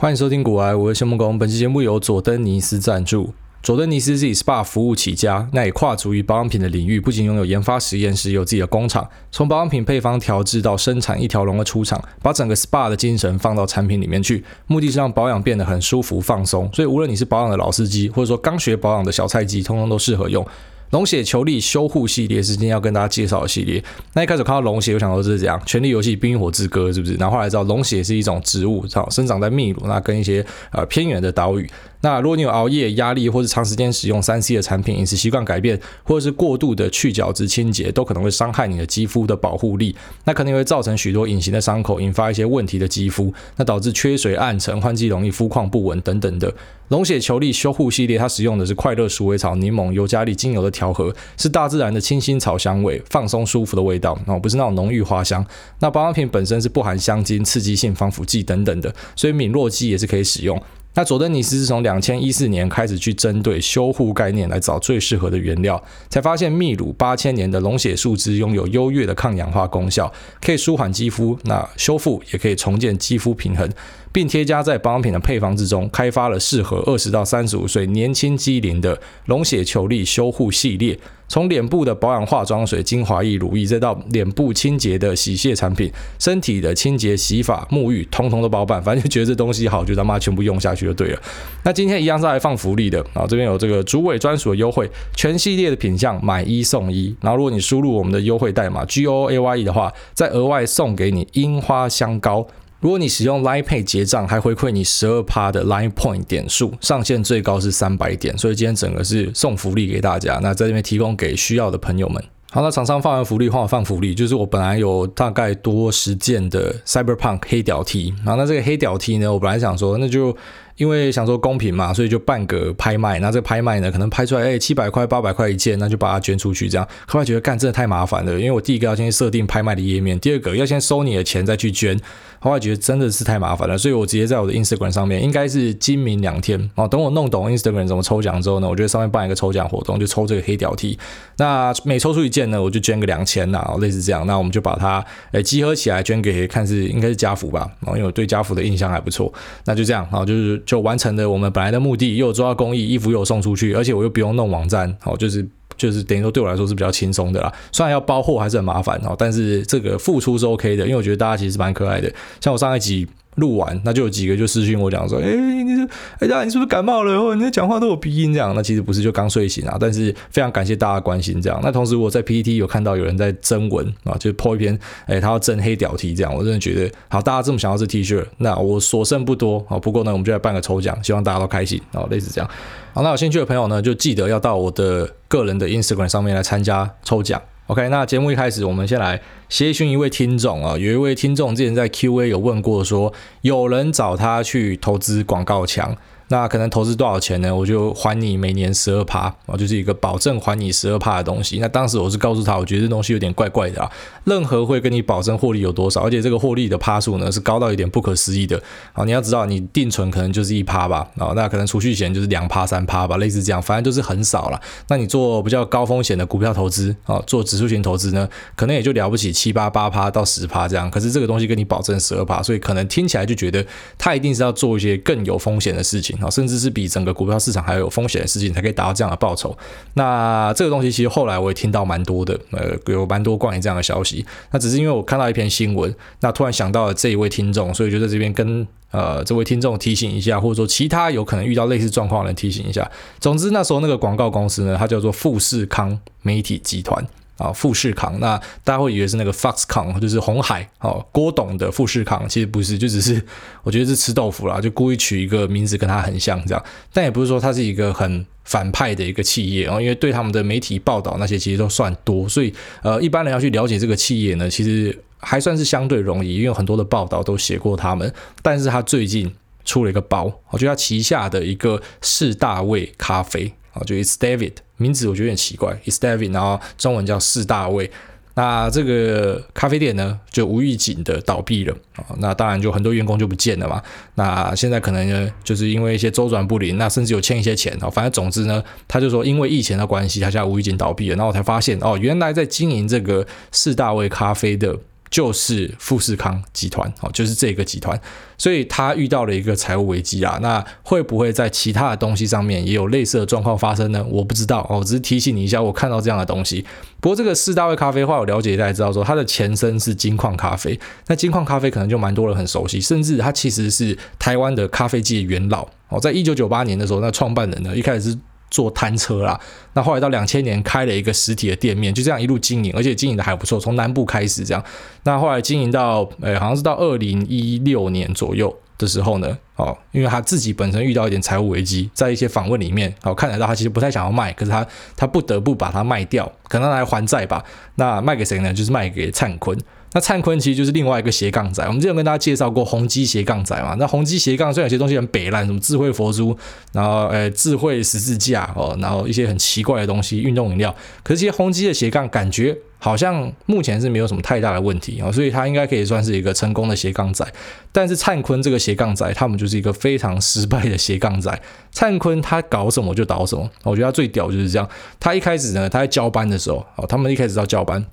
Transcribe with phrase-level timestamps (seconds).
[0.00, 1.36] 欢迎收听古癌，我是谢木工。
[1.36, 3.34] 本期节目由佐登尼斯赞助。
[3.60, 16.70] 佐登尼斯是以 SPA 服务起家，那也跨足于保养品的领域，不仅拥有研发实验室，有自己的工厂，从保养品配方调制到生产，一条龙的出厂，把整个 SPA 的精神放到产品里面去，目的是让保养变得很舒服放松。
[16.72, 20.46] 所以无论你是保养的老司机，或者说刚学保养的小菜鸡，通通都适合用。
[20.90, 23.82] 龙血球力修护系列是今天要跟大家介绍的系列。
[24.14, 25.60] 那一开始看到龙血，我想说是怎样？
[25.66, 27.14] 权力游戏冰与火之歌是不是？
[27.14, 31.68] 然后后来知道龙血是一种植物，生长在秘鲁，那跟一些呃偏远的岛屿。
[32.00, 39.96] 那如果你有熬夜、压力，或者长时间使用三 C 的产品，饮食习惯改变，或者是过度的去角质清洁，都可能会伤害你的肌肤的保护力。
[40.24, 46.54] 那可能会造成许多隐形的伤口，引发一些问题的肌肤，那导致缺水、暗沉、换季容易、肤况不稳等等的。
[46.88, 55.44] 龙血球力修护系列，它使用的是快乐鼠尾草、柠檬、尤加利精油的调和，是大自然的清新草香味，放松舒服的味道哦，不是那种浓郁花香。
[55.80, 60.58] 那保养品本身是不含香精、刺激性防腐剂等等的，所以敏弱肌也是可以使用。
[60.94, 73.70] 那佐登尼斯是从两千一四年开始去针对修护概念来找最适合的原料，才发现秘鲁八千年的龙血树脂拥有优越的抗氧化功效，可以舒缓肌肤，那修复也可以重建肌肤平衡。
[74.12, 80.98] 并添加在保养品的配方之中，开发了适合二十到三十五岁年轻肌龄的龙血球力修护系列。
[81.30, 88.82] 从脸部的保养化妆水、精华液、乳液，再到脸部清洁的洗卸产品，身体的清洁、洗发、沐浴，通通都包办。
[88.82, 91.20] 反正就觉得这东西好，就他妈全部用下去就对了。
[91.64, 97.14] 那今天一样是来放福利的啊，这边有这个主委专属的优惠，全系列的品项买一送一。
[97.20, 102.46] 然后如果你输入我们的优惠代码 G O A Y E 的话，再额外送给你樱花香膏。
[102.80, 110.38] 如果你使用 Line Pay 结账，还回馈你十二趴的 Line Point 点数，上限最高是三百点，所以今天整个是送福利给大家。
[110.42, 112.22] 那在这边提供给需要的朋友们。
[112.50, 120.36] 好，那厂商放完福利，换我放福利，就是我本来有大概多十件的 Cyberpunk 黑屌 T，然后那这个黑屌 T 呢，我本来想说那就。
[120.78, 123.18] 因为想说公平嘛，所以就办个拍卖。
[123.18, 126.68] 那这个拍卖呢，可能拍出来，哎，七百块、八百块一件，那就把它捐出去。
[126.68, 132.00] 这样，后来觉得干真的太麻烦了，因为我第一个要先设定拍卖的页面，第二个要先收你的钱再去捐。
[132.40, 140.96] 后来觉得真的是太麻烦了，所以我直接在我的 Instagram 上面，应该是今明两天哦，等我弄懂 Instagram 怎么抽奖之后呢，我觉得上面办一个抽奖活动，就抽这个黑屌 T。
[141.38, 144.24] 那每抽出一件呢，我就捐个两千呐，类似这样。
[144.24, 149.32] 那我们就把它诶集合起来捐给看是应该是家福吧，因为我对家福的印象还不错。
[149.64, 151.50] 那就这样啊，就是就完成了我们。
[151.50, 155.44] 本来的目的又有做到公益，衣服又送出去，而且我又不用弄网站，好，就是
[155.78, 157.50] 就是等于说对我来说是比较轻松的啦。
[157.72, 162.12] 虽然要包货还是很麻烦哦，但是这个付出是 OK 的，因为我觉得大家其实蛮可爱的。
[162.42, 163.08] 像我上一集。
[163.38, 165.88] 录完，那就有几个就私讯我讲说，哎、你是
[166.20, 167.20] 哎呀，你是不是感冒了？
[167.20, 168.54] 或者你讲话都有鼻音这样？
[168.54, 169.76] 那其实不是，就刚睡醒啊。
[169.80, 171.58] 但是非常感谢大家关心这样。
[171.62, 176.34] 那同时我在 PPT 有看到有人在征文啊，就 po 一篇，哎、他要征黑屌 T 这样。
[176.34, 179.78] 我真的觉得，好，大家这么想要这 T 恤，那我所剩不多啊。
[179.78, 182.50] 不过呢，我们就来办个抽奖，希望大家都开心啊，类似这样。
[182.92, 187.40] 好，那有兴趣的朋友呢，就记得要到我的个人的 Instagram 上面来参加抽奖。
[187.68, 189.20] OK，那节目一开始，我们先来
[189.50, 193.12] 先寻一位听众啊，有一位听众之前在 QA 有问过说，
[193.42, 195.94] 有人找他去投资广告墙。
[196.28, 197.54] 那可能投资多少钱呢？
[197.54, 201.58] 我就还你每年十二趴，啊，就是一个保证还你十二趴的东西。
[201.58, 203.90] 那当时我是告诉他，我觉得这东西有点怪怪的啊。
[204.24, 208.62] 任何会跟你保证获利有多少，而且这个获利的趴数呢是高到有点不可思议的。
[208.92, 214.60] 啊，你要知道，你定存可能就是一趴吧，啊，那可能储蓄险就是两趴三趴吧，类似这样，反正就是很少了。
[214.88, 220.90] 那你做比较高风险的股票投资，啊，做指数型投资呢，可能也就了不起七八八趴到十趴这样。
[220.90, 223.64] 可是这个东西跟你保证十二趴，所以可能听起来就觉得
[223.96, 226.17] 他一定是要做一些更有风险的事情。
[226.20, 229.56] 啊，甚至是比整个股票市场还要有风险的事情才可以达到这样的报酬。
[229.94, 234.24] 那这个东西其实后来我也听到蛮多的，呃，有蛮多关于这样的消息。
[234.50, 242.90] 那只是因为我看到一篇新闻，那突然想到了这一位听众，所以就在这边跟呃这位听众提醒一下，或者说其他有可能遇到类似状况的人提醒一下。
[243.20, 247.06] 总之那时候那个广告公司呢，它叫做富士康媒体集团。
[247.38, 253.24] 啊，富士康，那大家会以为是那个 Foxconn，就是红海哦，郭董的富士康，其实不是，就只是
[253.62, 256.62] 我觉得是吃豆腐啦，就故意取一个名字跟他很像这样，
[256.92, 262.52] 但也不是说它是一个很反派的一个企业哦，因为对他们的媒体报道那些其实都算多，所以
[262.82, 268.12] 呃，一般人要去了解这个企业呢，其实还算是相对容易，因为很多的报道都写过他们，
[268.42, 269.32] 但是他最近
[269.64, 273.82] 出了一个包，我觉得他旗下的一个士大卫咖啡啊。
[273.84, 277.90] 就 It's David，名字我觉得有点奇怪，Is David，然后中文叫四大卫。
[278.34, 282.06] 那这个咖啡店呢，就无预警的倒闭了啊。
[282.18, 283.82] 那当然就很多员工就不见了嘛。
[284.14, 287.90] 那现在可能呢，就是因为一些周转不灵，那甚至有欠一些钱啊。
[287.90, 291.16] 反正总之呢，他就说因为疫情的关系，他现在无预警倒闭了。
[291.16, 294.78] 然后我才发现哦，原来在经营这个四大卫咖啡的
[295.10, 297.98] 就是富士康集团，哦，就是这个集团，
[298.36, 300.38] 所以他遇到了一个财务危机啊。
[300.42, 304.04] 那会不会在其他的东西上面也有类似的状况发生呢？
[304.10, 306.64] 我不知道哦，只是提醒你一下，我看到这样的东西。
[307.00, 310.78] 不过这个四大胃咖啡话，我了解大家知道说，它的前身是金矿咖啡。
[311.06, 316.00] 那金矿咖啡可能就蛮多人很熟悉，甚至它其实是台湾的咖啡界元老哦。
[316.00, 318.18] 在一九九八年的时候，那创办人呢，一开始是
[318.50, 319.38] 做摊车啦，
[319.74, 323.60] 那后来到两千年开了一个实体的店面，就这样一路经营，而且经营的还不错。
[323.60, 324.64] 从南部开始这样，
[325.04, 334.66] 那后来经营到，诶，好像是到二零一六年左右的时候呢，哦，因为他自己本身遇到一点财务危机，在一些访问里面，哦，看得到他其实不太想要卖，可是他
[334.96, 337.44] 他不得不把它卖掉，可能来还债吧。
[337.74, 338.52] 那卖给谁呢？
[338.52, 339.58] 就是卖给灿坤。
[339.94, 343.74] 那灿坤其实就是另外一个斜杠仔，我们之前跟大家介绍过宏基斜杠仔嘛。
[343.78, 346.36] 那宏基斜杠虽然有些东西很北烂，什么智慧佛珠，
[346.72, 350.74] 然后呃智慧十字架哦，然后一些很奇怪的东西，运动饮料。
[351.02, 357.26] 可是其实宏基的斜杠感觉好像目前是没有什么太大的问题啊，所以他应该可以算是一个成功的斜杠仔。
[357.72, 361.40] 但是灿坤这个斜杠仔，他们就是一个非常失败的斜杠仔。
[361.72, 364.68] 灿坤他搞什么就倒什么，我觉得他最屌就是这样。
[365.00, 367.84] 他一开始呢，他在交班的时候，哦，他们一开始要交班。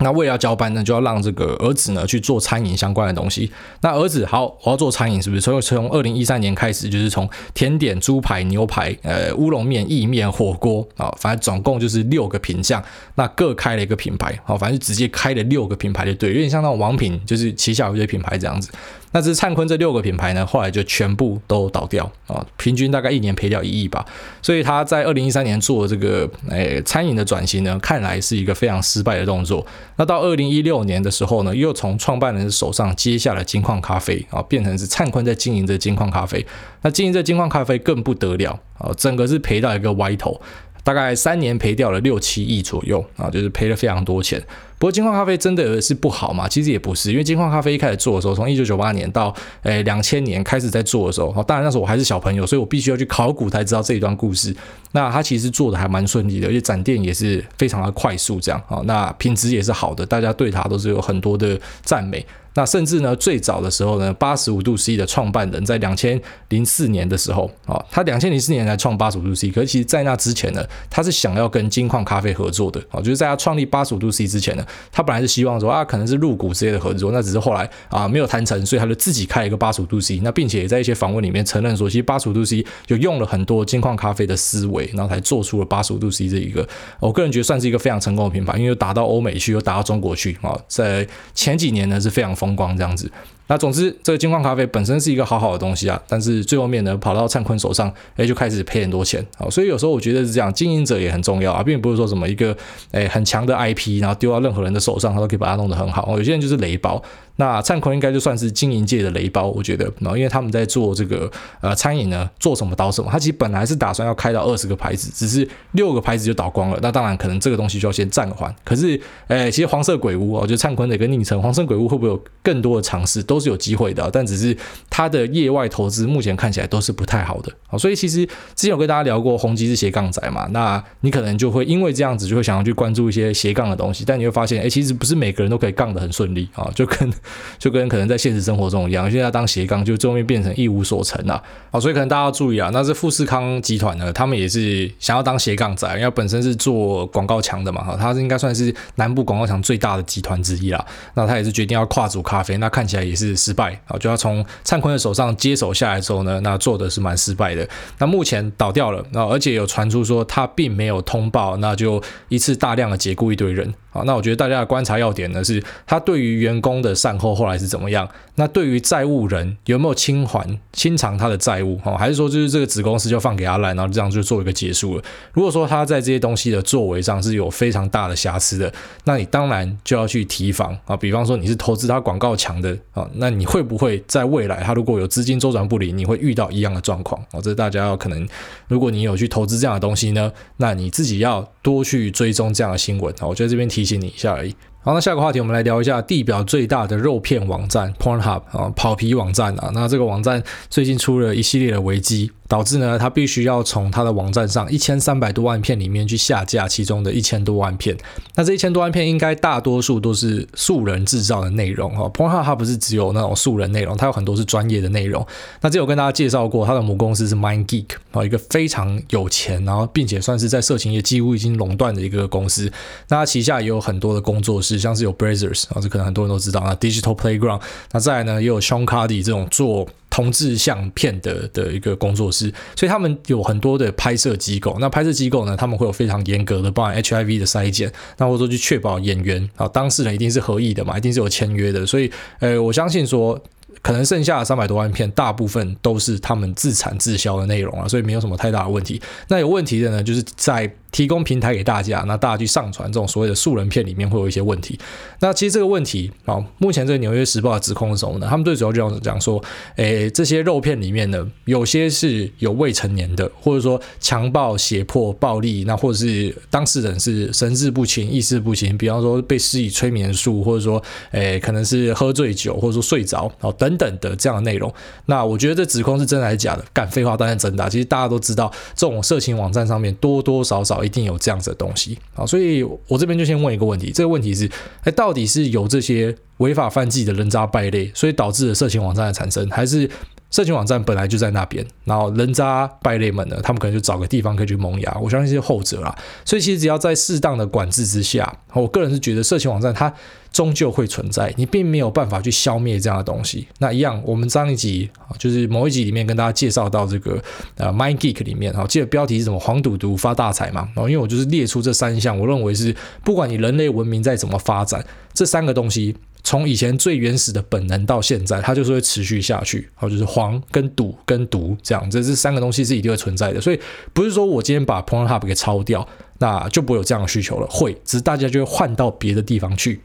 [0.00, 3.50] 那为了要交班呢，就要让这个儿子呢去做餐饮相关的东西。
[3.80, 5.40] 那儿子好，我要做餐饮，是不是？
[5.40, 12.82] 所以从二零一三年开始，就是从甜点、猪排、牛排、呃乌龙面、意面、火锅啊，反正总共就是六个品项。
[13.16, 18.70] 那各开了一个品牌，好，反正直接开了六个品牌的对，有点像那种王品，就是旗下有些品牌这样子。
[19.12, 24.04] 那这灿坤这六个品牌呢，后来就全部都倒掉啊，平均大概一年赔掉一亿吧。
[24.42, 29.66] 所以他在二零一三年做这个诶、餐饮的转型呢，看来是一个非常失败的动作。
[29.96, 36.44] 那到二零一六年的时候呢，又从创办人手上接下了金矿咖啡啊，变成是灿坤在经营这金矿咖啡。
[36.82, 40.40] 那经营这金矿咖啡更不得了啊，整个是赔到一个歪头。
[40.88, 44.42] 大概三年赔掉了六七亿左右啊，就是赔了非常多钱。
[44.78, 46.48] 不过金矿咖啡真的是不好嘛？
[46.48, 54.56] 其实也不是，因为金矿咖啡一开始做的时候，从一九九八年到诶两千年开始在做的时候，当然那时候我还是小朋友，所以我必须要去考古才知道这一段故事。
[54.92, 62.24] 那他其实做的还蛮顺利的，而且展店也是非常的快速，这样啊，那品质也是好的，大家对他都是有很多的赞美。
[62.58, 86.68] 那甚至呢，最早的时候呢，八十五度 C 的创办人在两千零四年的时候啊，他两千零四年才创八十五度 C，可是其实在那之前呢，他是想要跟金矿咖啡合作的啊，就是在他创立八十五度 C 之前呢，他本来是希望说啊，可能是入股之类的合作，那只是后来啊没有谈成，所以他就自己开一个八十五度 C，那并且也在一些访问里面承认说，其实八十五度 C 有用了很多金矿咖啡的思维，然后才做出了八十五度 C 这一个，
[86.98, 91.06] 我个人觉得算是一个非常成功的品牌，因为又打到欧美去，又打到中国去啊，在
[91.36, 93.10] 前几年呢是非常疯风光这样子。
[93.48, 99.48] 那总之，这个金矿咖啡本身是一个好好的东西啊，但是最后面呢，跑到灿坤手上，哎，就开始赔很多钱啊。
[99.50, 102.56] 所以有时候我觉得是这样，经营者也很重要啊，并不是说什么一个
[102.92, 106.16] 哎很强的 IP，然后丢到任何人的手上，他都可以把它弄得很好。
[106.16, 107.02] 有些人就是雷包。
[107.40, 111.30] 那灿坤应该就算是经营界的雷包，我觉得，然后因为他们在做这个
[111.60, 113.08] 呃餐饮呢，做什么倒什么。
[113.12, 116.78] 他其实本来是打算要开到二十个牌子，只是六个牌子就倒光了。
[116.82, 118.52] 那当然可能这个东西就要先暂缓。
[118.64, 124.10] 可是，哎，其实黄色鬼屋，我觉得灿坤的一个昵称，黄色鬼屋会不会有更多的尝试，都都是有机会的。
[124.12, 124.56] 但只是
[124.90, 127.52] 他的业外投资目前看起来都是不太好的。
[127.78, 137.12] 所以其实之前有跟大家聊过宏基是斜杠仔嘛，那你可能就会因为这样子就会想要去关注一些斜杠的东西，但你会发现，哎，其实不是每个人都可以杠得很顺利啊，就跟。
[137.58, 142.70] 就跟可能在现实生活中一样，现在当斜杠就终于变成一无所成了，好，所以可能大家要注意啊。
[142.72, 150.84] 那是富士康集团呢，他们也是想要当斜杠仔，因为本身是做广告墙的嘛，哈，它是应该算是南部广告墙最大的集团之一啦。
[151.14, 157.68] 那他也是决定要跨足咖啡，那看起来也是失败啊，就要从灿坤的手上接手下来之后呢，那做的是蛮失败的。
[157.98, 163.74] 那目前倒掉了，那而且有传出说他并没有通报，那就一次大量的解雇一堆人。
[163.90, 168.08] 好，那我觉得大家的观察要点呢是，他对于员工的善后后来是怎么样？
[168.34, 171.80] 那对于债务人有没有清还清偿他的债务？
[171.84, 175.02] 哦，还是说就是这个子公司就放给他烂，然后这样就做一个结束了？
[175.32, 178.72] 如果说他在这些东西的作为上是有非常大的瑕疵的，
[179.04, 180.96] 那你当然就要去提防啊。
[180.96, 187.20] 比方说你是投资他广告墙的啊，那你会不会在未来他如果有资金周转不灵，你会遇到一样的状况？
[187.32, 188.28] 哦，这大家要可能，
[188.68, 193.26] 如果你有去投资这样的东西呢，那你自己要多去追踪这样的新闻啊。
[193.26, 194.52] 我觉得这边提提醒你一下而已。
[194.82, 199.70] 好，那下个话题我们来聊一下地表最大的肉片网站 Pornhub 啊，跑皮网站啊。
[199.72, 202.32] 那这个网站最近出了一系列的危机。
[202.48, 207.94] 导致呢，他必须要从他的网站上一千三百多万片里面去下架其中的一千多万片。
[208.34, 212.04] 那这一千多万片应该大多数都是素人制造的内容哈。
[212.08, 215.24] Pornhub 它不是只有那种素人内容，它有很多是专业的内容。
[215.60, 222.72] 那这有跟大家介绍过，它的母公司是 MindGeek 啊，一个非常有钱，然后并且算是在色情业几乎已经垄断的一个公司。
[223.08, 227.60] 那它旗下也有很多的工作室，像是有 Brazers 啊，这可能很多人都知道啊，Digital Playground。
[227.92, 229.86] 那再来呢，也有 Sean Cuddy 这种做。
[230.18, 234.76] 同志相片的的一个工作室，所以他们有很多的拍摄机构。
[234.80, 241.86] 那拍摄机构呢，他们会有非常严格的，包含 HIV 的筛检，那或者说去确保演员啊，当事人一定是合意的嘛，一定是有签约的。
[241.86, 242.10] 所以，
[242.40, 243.40] 呃，我相信说。
[243.82, 249.00] 可能剩下的三百多万片，大部分都是他们自产自销的内容啊，所以没有什么太大的问题。
[249.28, 254.78] 那有问题的呢，就是在提供平台给大家，那大家去上传这种所谓的素人片里面会有一些问题。
[255.20, 258.26] 那其实这个问题啊，目前这个纽约时报的指控是什么呢？
[258.28, 259.42] 他们最主要就讲说，
[259.76, 273.67] 诶，这些肉片里面呢，有些是有未成年的，或者说强暴、胁迫、暴力，那或者是当事人是神志不清、意识不清，比方说被施以催眠术，或者说，诶，可能是喝醉酒，或者说睡着，好等。
[273.76, 274.72] 等等的这样的内容，
[275.06, 276.64] 那我觉得这指控是真的还是假的？
[276.72, 277.68] 干废话当然真的。
[277.68, 282.24] 其实大家都知道，这种色情网站上面多多少少一定有这样子的东西啊。
[282.24, 284.48] 所以我这边就先问一个问题：这个问题是，
[284.84, 289.90] 哎，到底是有这些违法犯纪的人渣败类，所以导致了色情网站的产生，还是？
[290.30, 294.94] 色情网站本来就在那边，然后人渣败类们呢，他们可能就找个地方可以去萌芽。
[295.02, 295.96] 我相信是后者啦。
[296.22, 299.90] 所以其实只要在适当的管制之下，我个人是觉得色情网站它
[300.38, 303.48] 终究会存在，你并没有办法去消灭这样的东西。
[303.58, 307.20] 那一样，我们上一集啊就是某一集里面跟大家介绍到这个
[307.56, 309.40] 呃 MindGeek 里面，哈，记得标题是什么？
[309.40, 310.68] 黄赌毒发大财嘛。
[310.76, 315.96] 然后因为我就是列出这三项，我认为是不管你人类文明再怎么发展，这三个东西。
[316.22, 319.68] 从以前最原始的本能到现在，它就是会持续下去。
[319.74, 323.40] 好，就是黄跟赌跟毒这样，这这三个东西是一定会存在的。
[323.40, 323.58] 所以
[323.92, 327.46] 不是说我今天把 Pornhub 给抄掉，那就不会有这样的需求了。
[327.48, 329.80] 会，只是大家就会换到别的地方去。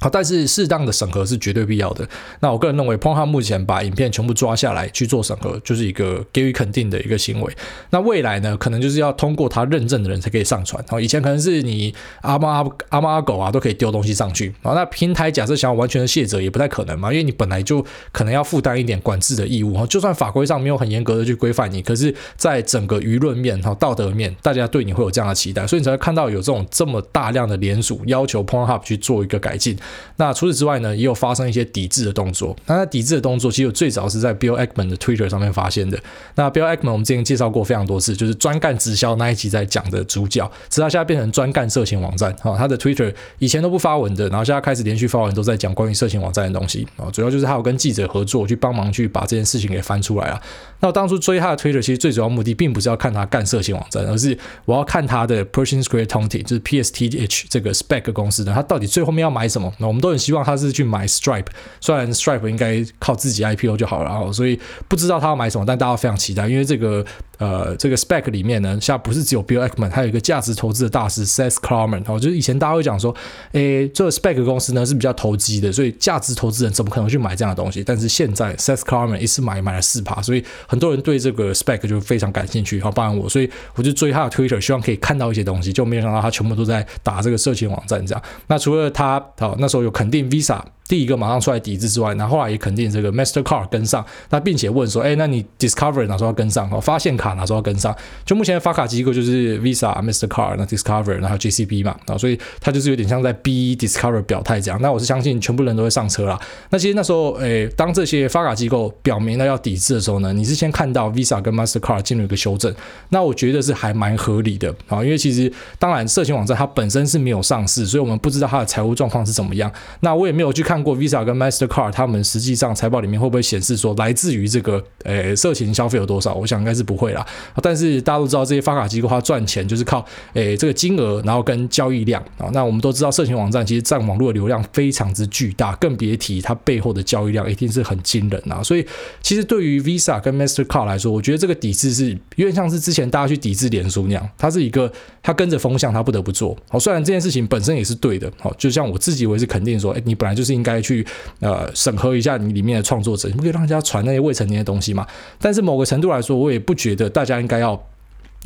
[0.00, 2.06] 好，但是适当的审核是绝对必要的。
[2.40, 7.56] 那我个人认为，Ponhub 目前把影片全部抓下来去做审核，就是一个给予肯定的一个行为。
[7.90, 10.84] 那未来呢，可能就是要通过他认证的人才可以上传。
[10.88, 14.52] 好，以前可能是你阿猫阿阿猫阿狗啊都可以丢东西上去。
[14.62, 19.86] 好，那平台假设想要完全的卸责也不太可能嘛，因为你本来就可能要负担一点管制的义务。
[19.86, 29.78] 就算法规上没有很严格的去规范你，可是在整个舆论面、哈道德面，大家对你会有这样的期待，所以你才会看到有这种这么大量的联署要求 Pornhub 去做一个改进。
[30.16, 32.56] 那除此之外呢，也有发生一些抵制的动作。
[32.66, 35.98] 那抵制的动作，其实最早是在 Bill Ackman 的 Twitter 上面发现的。
[36.36, 42.32] 那 Bill Ackman 我们之前介绍过非常多次，就是专干直销那一集在讲的主角，直到现在变成专干色情网站。
[42.36, 46.86] 哈，他的 Twitter 以前都不发文的，然后现在开始连续发文，都在讲关于色情网站的东西。
[46.96, 50.40] 啊，主要就是他有跟记者合作，去帮忙去把这件事情给翻出来啊。
[50.78, 59.72] 那我当初追他的 Twitter，其实最主要目的并不是要看他干色情网站，而是我要看他的 Pershing Square Tontine，就是 PSTH 这个 Spec 公司的，他到底最后面要买什么？
[59.78, 60.84] 那我们都很希望他是去。
[60.84, 61.46] 买 Stripe，
[61.80, 67.04] 虽然 Stripe 应该靠自己 IPO 就好了，然后所以不知道他要买什么，但大家非常期待，因为这个
[67.38, 73.14] 呃这个 Spec 里面呢，现在不是只有 Bill Ackman，还有一个价值投资的大师 Seth Klarman，哦，就是以前大家会讲说，
[73.52, 77.82] 诶，这个 Spec 公司呢是比较投机的，所以价值投资人怎么可能去买这样的东西？
[77.84, 88.22] 但是现在 Seth Klarman 一次买买了四趴，所以很多人对这个 Spec 就非常感兴趣，好，包含我，所以我就追他的 Twitter，希望可以看到一些东西，就没有想到他全部都在打这个色情网站这样。
[88.46, 90.60] 那除了他，好，那时候有肯定 Visa。
[90.86, 96.70] 第一个马上出来抵制之外，然后后来也肯定这个 Mastercard 跟上，那并且问说，哎，那你 Discover 哪时候要跟上？
[96.70, 97.94] 哦，发现卡哪时候要跟上？
[98.24, 104.80] 就目前的发卡机构就是 Visa、Mastercard、那 Discover，然后 JCB 嘛，啊，所以它就是有点像在逼 Discover 表态这样。
[104.82, 106.38] 那我是相信全部人都会上车啦。
[106.70, 112.74] 那其实那时候，哎，当这些发卡机构表明了要抵制的时候呢，你是先看到 Visa 跟 Mastercard 进入一个修正，
[113.08, 119.72] 那我觉得是还蛮合理的啊，因为其实当然色情网站它本身是没有上市，所以我们不知道它的财务状况是怎么样。
[120.00, 126.34] 那我也没有去看过 Visa 跟 Mastercard 他们实际上财报里面会不会显示说来自于这个诶色情消费有多少？
[126.34, 127.26] 我想应该是不会啦。
[127.62, 130.04] 但是大家都知道这些发卡机构它赚钱就是靠
[130.34, 132.50] 诶这个金额，然后跟交易量啊。
[132.52, 138.62] 那我们都知道色情网站其实占网络的流量非常之巨大，更别提它背后的交易量一定是很惊人啊。
[138.62, 138.86] 所以
[139.22, 144.92] 其实对于 Visa 跟 Mastercard 来说，我觉得这个抵制是有点像是之前大家去抵制脸书那样，它是一个
[145.22, 146.56] 它跟着风向，它不得不做。
[146.68, 151.06] 好，虽然这件事情本身也是对的，好，就像我自己我也是肯定说，诶，你本来就是应该去。
[151.40, 155.06] 呃，审核一下你里面的创作者，你不可以让人家传那些未成年的东西嘛？
[155.38, 157.80] 但是某个程度来说，我也不觉得大家应该要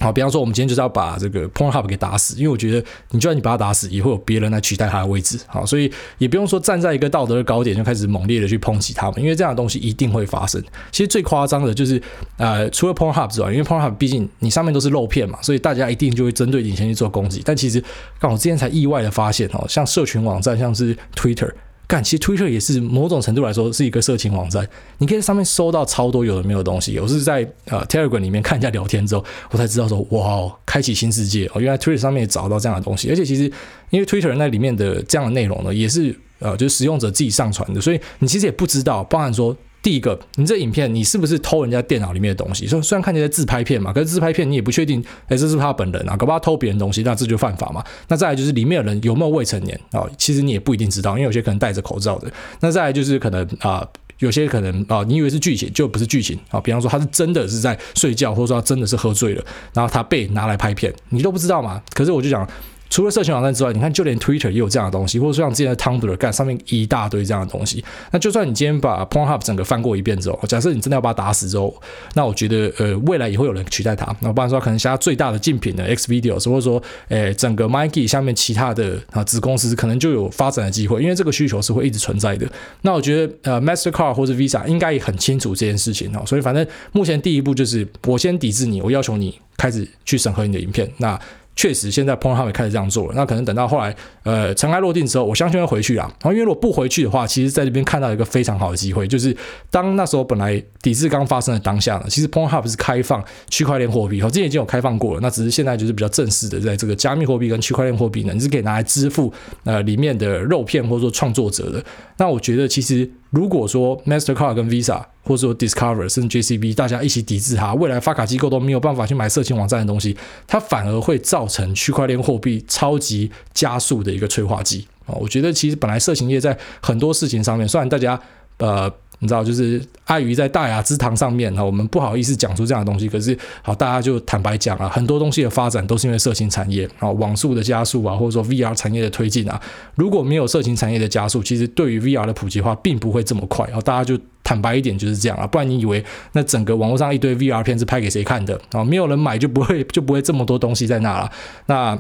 [0.01, 2.79] 好，比方说我们今天就是要把这个 Pornhub 给打死，因为我觉得
[3.11, 5.37] 你就算你把它打死，也会有别人来取代它的位置。
[5.49, 10.63] 好，所以也不用说站在一个道德的高点就开始猛烈的去抨击他们，因为这样的东西一定会发生。
[10.93, 12.01] 其实最夸张的就是，
[12.37, 17.43] 呃，除了 Pornhub 之外，因为 Pornhub 毕竟你上面都是肉片嘛，所以大家一定就会针对你先去做攻击。
[17.45, 17.83] 但其实，
[18.21, 21.51] 刚好之前才意外的发现哦，像社群网站，像是 Twitter。
[21.89, 24.69] 干，其实 Twitter 也是某种程度来说是一个色情网站，
[24.99, 26.99] 你可以在上面搜到超多有的没有的东西。
[27.01, 33.09] 我是在呃 Telegram 里面看一下聊天之后，我才知道说，哇，开启新世界哦，原来 Twitter 上面也找到这样的东西。
[33.09, 33.51] 而且其实
[33.89, 39.57] 因为 Twitter 那里面的这样的内容呢，也是呃就是使用者自己上传的，所以你其实也不知道，包含说。
[39.81, 42.67] 第一个，你这影片你是不是偷人家电脑里面的东西？
[42.67, 47.83] 虽虽然看起来自拍片嘛，可是自拍片你也不确定，哎，这是他本人啊，搞不好偷别人东西，那这就犯法嘛。
[48.09, 50.05] 那再来就是里面的人有没有未成年啊？
[50.19, 52.31] 其实你也不一定知道，因为有些可能戴着口罩的。
[52.61, 53.87] 那再来就是可能啊，
[54.19, 56.61] 有些可能啊，你以为是剧情，就不是剧情啊。
[56.61, 61.81] 比方说他是真的是在睡觉，或者说他真的是喝醉了，然后他被拿来拍片，你都不知道嘛。
[61.95, 62.47] 可是我就讲。
[62.91, 67.85] 除了社群网站之外，你看就连 Twitter 也有这样的东西，或者说像之前的 Tumblr 干上面一大堆这样的东西。
[68.11, 71.75] 那就算你今天把 Pornhub 整个翻过一遍之后，假设你真的要把它打死之后，
[72.15, 74.15] 那我觉得呃未来也会有人取代它。
[74.21, 82.47] 那不然说可能现在最大的竞品的 Xvideos，或者说诶整个 MindGeek 下面其他的啊子公司可能就有发展的机会，因为这个需求是会一直存在的。
[82.83, 90.91] 那我觉得呃 Mastercard 或者 Visa 应该也很清楚这件事情哦，所以反正目前第一步就是我先抵制你，我要求你开始去审核你的影片。
[90.99, 91.19] 那
[91.59, 93.13] 确实，现在 Pornhub 也开始这样做了。
[93.17, 96.05] 那可能等到后来，呃，尘埃落定之后，我相信会回去啦。
[96.23, 99.37] 然后，因为如果不回去的话，其实在这边看到一个非常好的机会，就是
[99.69, 105.21] 当那时候本来抵制刚发生的当下呢，其实 Pornhub 是开放区块链货币，好，之前已经有开放过了。
[105.21, 109.33] 那只是现在就是比较正式的，在这个加密货币跟区块链货币呢，你是可以拿来支付
[109.65, 111.85] 呃里面的肉片或者说创作者的。
[112.19, 113.11] 那我觉得其实。
[113.31, 120.17] 如果说 Mastercard 跟 Visa 或者说 Discover 甚至 JCB 大家一起抵制它，未来发卡机构都没有办法去买色情网站的东西，
[120.47, 125.13] 它反而会造成区块链货币超级加速的一个催化剂啊！
[125.21, 128.21] 我觉得其实本来色情业在很多事情上面，虽然大家
[128.59, 128.93] 呃。
[129.21, 133.09] 你知道，就是碍于在大雅之堂上面，哈，我们不好意思讲出这样的东西。
[133.09, 139.61] 可是，好，大家就坦白讲啊，很多东西的发展都是因为色情产业啊，网速的加速啊，或者说 VR 产业的推进啊。
[139.97, 143.69] 如果没有色情产业的加速，其实对于 VR 的普及化并不会这么快。
[143.85, 148.85] 大家就坦白一点就是这样啊，不然你以为那整个网络上一堆 VR 片是拍给谁看的啊？
[148.85, 151.31] 没有人买就不会就不会这么多东西在那了。
[151.67, 151.99] 那。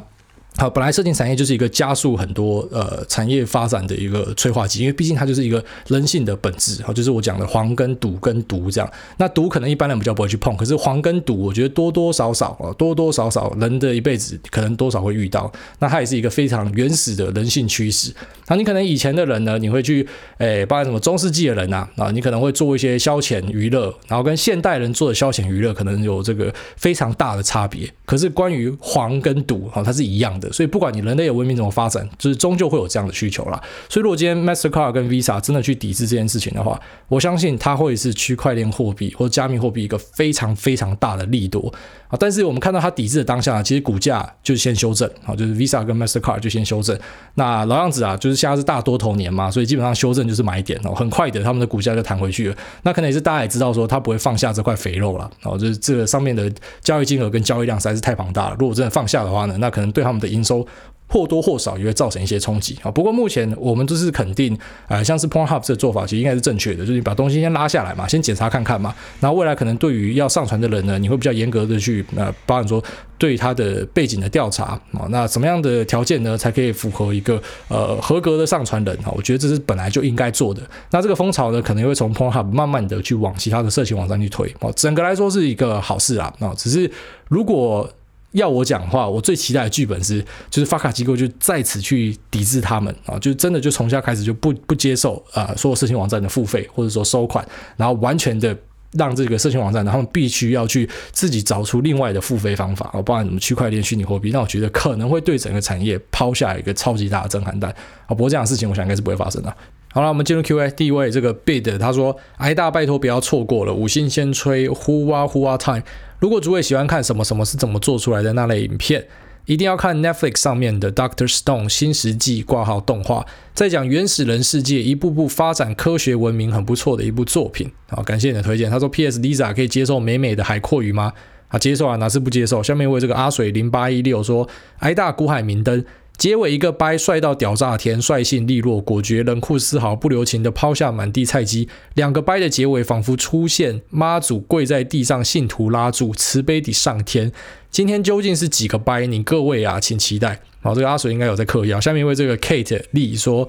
[0.60, 8.92] 好，本来色情产业就是一个加速很多呃产业发展的一个催化剂，因为毕竟它就是一个人性的本质，好，就是我讲的黄跟赌跟毒这样。
[9.18, 15.48] 那毒可能一般人比较不会去碰，可是黄跟赌，我觉得多多少少啊，多多少少人的一辈子可能多少会遇到。
[15.78, 18.12] 那它也是一个非常原始的人性趋势。
[18.48, 20.04] 那你可能以前的人呢，你会去
[20.38, 27.88] 诶，包括什么中世纪的人呐啊，你可能会做一些消遣娱乐，然后跟现代人做的消遣娱乐可能有这个非常大的差别。
[28.04, 30.47] 可是关于黄跟赌，哈，它是一样的。
[30.52, 33.62] 所以不管你人类的文明怎么发展，就是终究会有这样的需求啦。
[33.88, 41.72] 所以如果今天 Mastercard 跟 Visa 真的去抵制这件事情的话，我相信它会是区块链货币或加密货币一个非常非常大的利多
[42.08, 42.16] 啊。
[42.18, 46.98] 但是我们看到它抵制的当下，其实股价就先修正啊，就是 Visa 跟 Mastercard 就先修正。
[47.34, 52.56] 那老样子啊，就是现在是大多头年嘛，所以基本上修正就是买点哦，很快的他们的股价就弹回去了。
[52.82, 56.50] 那可能也是大家也知道说，它不会放下这块肥肉了哦，就是这个上面的
[56.82, 58.56] 交易金额跟交易量实在是太庞大了。
[58.58, 60.66] 如果真的放下的话呢，那可能对他们的影营收。
[61.10, 62.90] 或多或少也会造成一些冲击啊。
[62.90, 64.54] 不过目前我们都是肯定，
[64.88, 68.94] 呃，像是 Pornhub 这个做法其实应该是正确的，就是你把东西先拉下来嘛，先检查看看嘛。
[69.18, 72.84] 然后未来可能对于要上传的人呢，你会比较严格的去呃，包含说
[73.16, 75.08] 对他的背景的调查啊。
[75.08, 79.08] 那什么样的条件呢，才可以符合一个呃合格的上传人啊？
[79.16, 80.60] 我觉得这是本来就应该做的。
[80.90, 84.70] 那这个风潮呢，可能会从 Pornhub 慢慢的去往其他的色情网站去推啊。
[84.76, 86.30] 整个来说是一个好事啊。
[86.38, 86.90] 啊，只是
[87.28, 87.90] 如果。
[88.32, 98.56] 要我讲话，我最期待的剧本是，就是发卡机构就在此去抵制他们啊，就真的就从现在开始就不不接受啊，所有色情网站的付费或者说收款，然后完全的
[98.92, 107.70] 让这个色情网站，他们必须要去自己找出另外的付费方法啊，包含什么区块链、虚拟货币，那我觉得可能会对整个产业抛下一个超级大的震撼弹
[108.06, 108.08] 啊。
[108.08, 109.54] 不过这样的事情，我想应该是不会发生的。
[109.98, 115.82] 好了，我们进入 Q&A，第一位这个 Bid 他说：“挨大拜托不要错过了，五星先吹呼哇呼哇 time。”
[116.20, 119.04] 如果诸位喜欢看什么什么是怎么做出来的那类影片，
[119.46, 127.68] 一定要看 Netflix 上面的 Doctor Stone 新石纪挂号动画，在讲原始人世界一步步发展科学文明，很不错的一部作品。
[127.88, 128.70] 好，感谢你的推荐。
[128.70, 129.18] 他说：“P.S.
[129.18, 131.12] Lisa 可以接受美美的海阔鱼吗？”
[131.48, 132.62] 啊，接受啊，哪是不接受？
[132.62, 135.84] 下面为这个阿水零八一六说：“挨大古海明灯。”
[136.18, 141.68] 结尾一个掰，帅到屌炸天，率性利落果决，冷酷丝毫不留情的抛下满地菜鸡。
[141.94, 147.30] 两个掰的结尾，仿佛出现妈祖跪在地上，信徒拉住，慈悲地上天。
[147.70, 149.06] 今天究竟是几个掰？
[149.06, 150.40] 你各位啊，请期待。
[150.60, 151.80] 好，这个阿水应该有在嗑药。
[151.80, 153.48] 下面为这个 Kate 丽说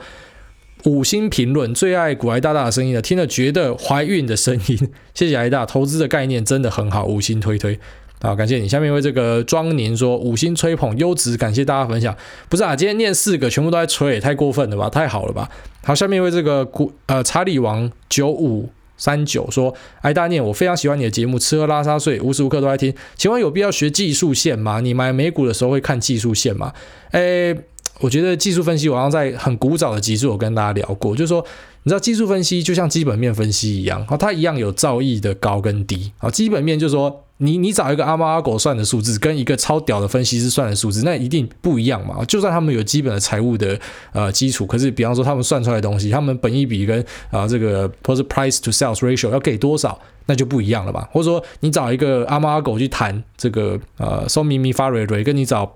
[0.83, 4.91] 五星评论，最爱古埃大大的声音了，听了觉得怀孕的声音。
[5.15, 7.79] 谢谢癌大，投资的概念真的很好，五星推推。
[8.21, 8.67] 好，感谢你。
[8.67, 12.13] 下面为这个庄宁说五星吹捧优质，感谢大家分享。
[12.49, 14.89] 不是啊，今天念四个全部都在吹，也太过分了吧？
[14.89, 15.49] 太好了吧？
[15.83, 22.93] 好，下面为这个古呃查理王九五三九说，哎大念，我非常喜欢你的节目，吃喝拉撒睡无时无刻都在听。
[23.15, 24.81] 请问有必要学技术线吗？
[24.81, 26.73] 你买美股的时候会看技术线吗？
[27.11, 27.55] 诶，
[28.01, 31.45] 我觉得技术分析，我好像在很古早的集数有跟大家聊过，就是说。
[31.83, 36.11] 你知道技术分析就像基本面分析一样，它一样有造诣的高跟低。
[36.17, 42.23] 啊，基本面就是说，你你找一个阿猫阿狗算的数字，跟一个超屌的分析师算的数字，那一定不一样嘛。
[42.25, 43.79] 就算他们有基本的财务的
[44.11, 51.07] 呃基础，可是比方说他们算出来的东西，他们本益比跟啊这个或是 price to sales ratio 要给多少，那就不一样了吧。
[51.11, 55.75] 或者说你找一个阿猫阿狗去谈这个呃嗦咪咪发瑞瑞，跟你找。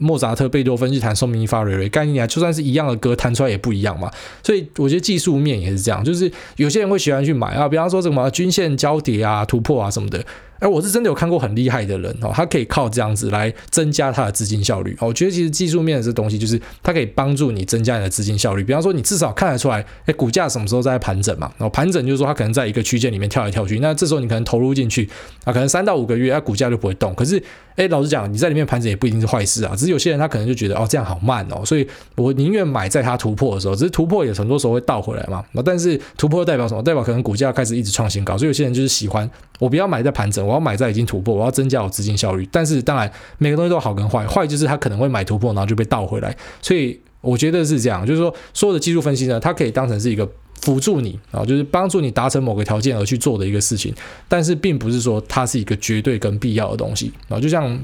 [0.00, 4.10] 莫扎特、贝多芬去弹宋咪发瑞瑞，概念啊，就算是一样的歌，弹出来也不一样嘛。
[4.42, 10.18] 所以我觉得技术面也是这样，就是有些人会喜欢去买啊，比方说什么均线交叠啊、突破啊什么的。
[10.64, 14.96] 哎，我是真的有看过很厉害的人哦，他可以靠这样子来增加他的资金效率。
[14.98, 18.64] 我觉得其实技术面的这东西，就是它可以帮助你增加你的资金效率。
[18.64, 21.52] 比方说，你至少看得出来，哎，股价什么时候在盘整嘛？
[21.58, 25.06] 然后盘整就是说它可能在一个区间里面跳来跳去，那这时候你可能投入进去
[25.44, 27.14] 啊，可能三到五个月，它股价就不会动。
[27.14, 27.42] 可是，
[27.76, 29.76] 哎，老实讲，你在里面盘整也不一定是坏事啊。
[29.76, 33.74] 只是有些人他可能就觉得哦，这样好慢哦，所以我宁愿买在它突破的时候。
[33.74, 35.44] 只是突破也很多时候会倒回来嘛。
[35.62, 36.82] 但是突破代表什么？
[36.82, 38.38] 代表可能股价开始一直创新高。
[38.38, 41.34] 所以有些人就是喜欢我不要买在盘整，我要买在已经突破。
[41.34, 50.28] 我要增加我资金效率，但是当然每个东西都好跟坏，坏就是它可能会买突破，然后就被倒回来，所以我觉得是这样，就是说所有的技术分析呢，它可以当成是一个
[50.62, 53.94] 辅助你啊，就是帮助你达成某个条件而去做的一个事情，
[54.28, 57.78] 但是并不是说它是一个绝对跟必要的东西啊，就像。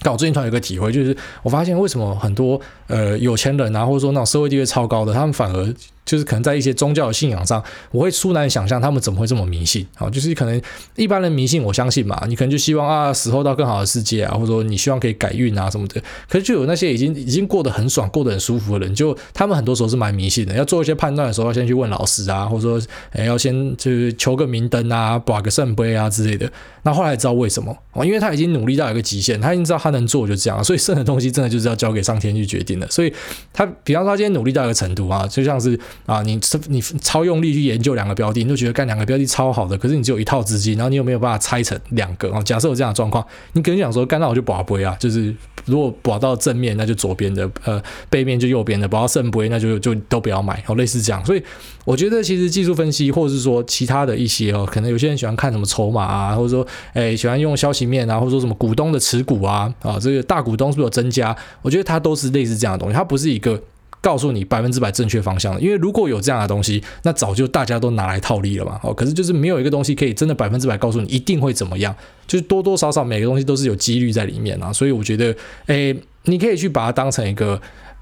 [0.00, 5.74] 搞最近突然有个体会，就是我发现为什么很多呃有钱人啊，或者说那种社会地位超高的，他们反而
[6.08, 10.08] 就是可能在一些宗教的信仰上，我会殊难想象他们怎么会这么迷信啊？
[10.08, 10.60] 就是可能
[10.96, 16.00] 一般人迷信，我相信嘛，你可能就希望啊死后到更好的世界啊，或者说你希望可以改运啊什么的。
[16.26, 20.54] 可是就有那些已经已经过得很爽、过得很舒服的人，就他们很多时候是蛮迷信的。
[20.54, 22.80] 要做一些判断的时候，要先去问老师啊，或者说
[23.12, 26.50] 哎要先就是求个明灯啊，拔个圣杯啊之类的。
[26.84, 28.02] 那后来知道为什么哦？
[28.02, 32.88] 因为他已经努力到一个极限，他已经知道他能做就这样，所以剩的东西真的就是要交给上天去决定的。
[32.88, 33.12] 所以
[33.52, 42.40] 他，比方说他今天努力到一个程度啊，就像是啊，你你超用力去研究两个标的，你就觉得干两个标的超好的，可是你只有一套资金，然后你又没有办法拆成两个啊。
[42.42, 45.34] 假设有这样的状况，你可能想说，干那我就博杯啊，就是
[45.66, 51.24] 如果博到正面，那就左边的，呃，背面就右边的；博到圣杯，那就就都不要买，哦，类似这样。
[51.24, 51.42] 所以
[51.84, 61.36] 我觉得其实技术分析，或者是说其他的一些哦，可能有些人喜欢看什么筹码啊，或者说哎喜欢用消息面啊，或者说什么股东的持股啊，啊这个大股东是不是有增加？
[61.62, 63.60] 我觉得它都是类似这样的东西，它不是一个
[64.00, 65.60] 告诉你百分之百正确方向的。
[65.60, 68.78] 因为如果有这样的东西，那早就大家都拿来套利了嘛。
[68.82, 71.94] 哦，可是就是没有一个东西可以真的百分之百告诉你一定会怎么样，
[72.26, 74.72] 就是多多少少每个东西都是有几率在里面啊。
[74.72, 75.34] 所以我觉得，
[75.66, 77.60] 哎，你可以去把它当成一个。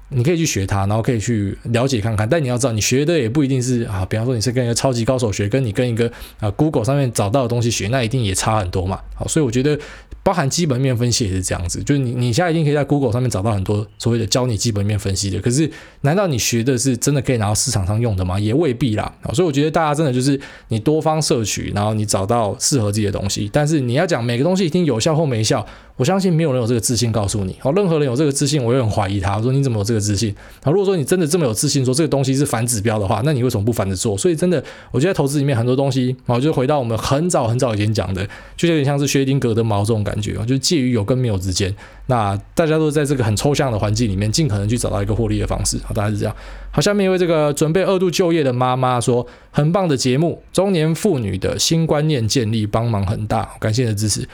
[0.09, 4.05] 你可以去学它，然后可以去了解看看，但你要知道，你学的也不一定是啊。
[4.05, 8.99] 比方说，你是跟一个超级高手学，跟你跟一个啊 Google 上面找到的东西学，那一定也差很多嘛。
[9.15, 9.77] 好，所以我觉得。
[10.23, 18.37] 包含基本面分析也是这样子，就是你你现在一定可以在 Google 上面找到很多所谓的教你基本面分析的，可是难道你学的是真的可以拿到市场上用的吗？
[18.37, 19.09] 也未必啦。
[19.31, 23.49] 所以我觉得大家真的就是你多方摄取，然后你找到适合自己的东西。
[23.53, 25.65] 但是你要讲每个东西一定有效或没效，
[25.97, 27.55] 我相信没有人有这个自信告诉你。
[27.59, 29.37] 好，任何人有这个自信，我也很怀疑他。
[29.37, 30.35] 我说你怎么有这个自信？
[30.63, 34.17] 好，如果说你真的这么有自信，说这个东西是反指标的话，那你为什么不反着做？
[34.17, 40.97] 所以真的，我觉得投资里面很多东西，好，就回到我们很早很早以前讲的，就有点像是薛丁格的猫这种感觉，就介于。
[40.97, 41.71] 有跟没有之间，
[42.07, 45.77] 那大家都在这个很抽象的环境里面，尽可能去找到一个获利的方式。
[45.83, 46.35] 好，大概是这样。
[46.71, 54.27] 好，下面一位这个准备二度就业的妈妈说，很棒的节目，中年妇女的新观念建立帮忙很大，感谢你的支持。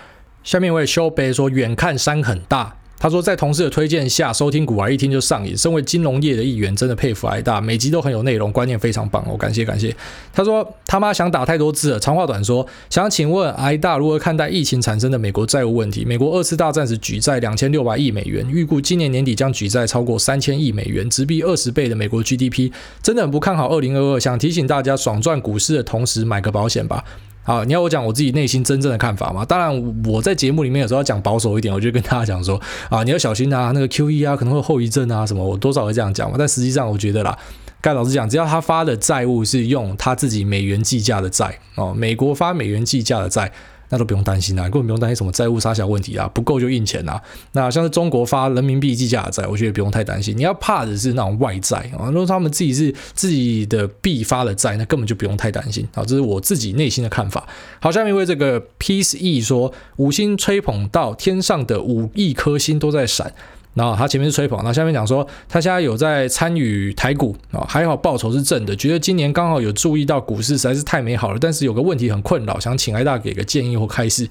[0.44, 2.76] 下面一位修贝说，远看山很大。
[3.00, 5.58] 他说，在同事的推荐下收听股癌，一听就上瘾。
[5.58, 9.22] 身为金融业的一员，真的佩服癌大，每集都很有内容，观念非常棒。
[9.30, 9.94] 我感谢感谢。
[10.32, 16.06] 他说他妈想打太多字了，长话短说，想请问癌大如何看待疫情产生的美国债务问题？
[16.06, 24.20] 美国二次大战时举债两千六百亿美元，预估今年年底将举债超过三千亿美元，直逼二十倍的美国 GDP，真的很不看好二零二二。
[24.20, 27.04] 想提醒大家，爽赚股市的同时买个保险吧。
[27.46, 29.44] 好，你要我讲我自己内心真正的看法吗？
[29.44, 36.38] 当然，我在节目里面有时候要讲保守一点，我就跟大家讲说啊，你要小心啊，那个 QE 啊可能会有后遗症啊什么，我多少会这样讲嘛。
[36.40, 37.38] 但实际上，我觉得啦，
[37.82, 43.52] 该老实讲，只要他发的债务是用他自己美元计价的债哦，美国发美元计价的债。
[43.94, 47.22] 那都不用担心啦，根本不用担心什么债务杀小问题啊，不够就印钱啊。
[47.52, 50.36] 那像是中国发人民币计价的债，我觉得不用太担心。
[50.36, 55.88] 你要怕的是那种外债啊，如果他们自己是自己的币发的债，那根本就不用太担心。
[55.94, 57.48] 啊，这是我自己内心的看法。
[57.80, 63.32] 好，下面一位这个 Peace E 说，五星吹捧到天上的五亿颗星都在闪。
[63.74, 74.28] 然后他前面是吹捧，那下面讲说他现在有在参与台股啊，还好报酬是正的，觉得今年刚好有注意到股市实在是太美好了，但是有个问题很困扰，想请艾大给个建议或开示。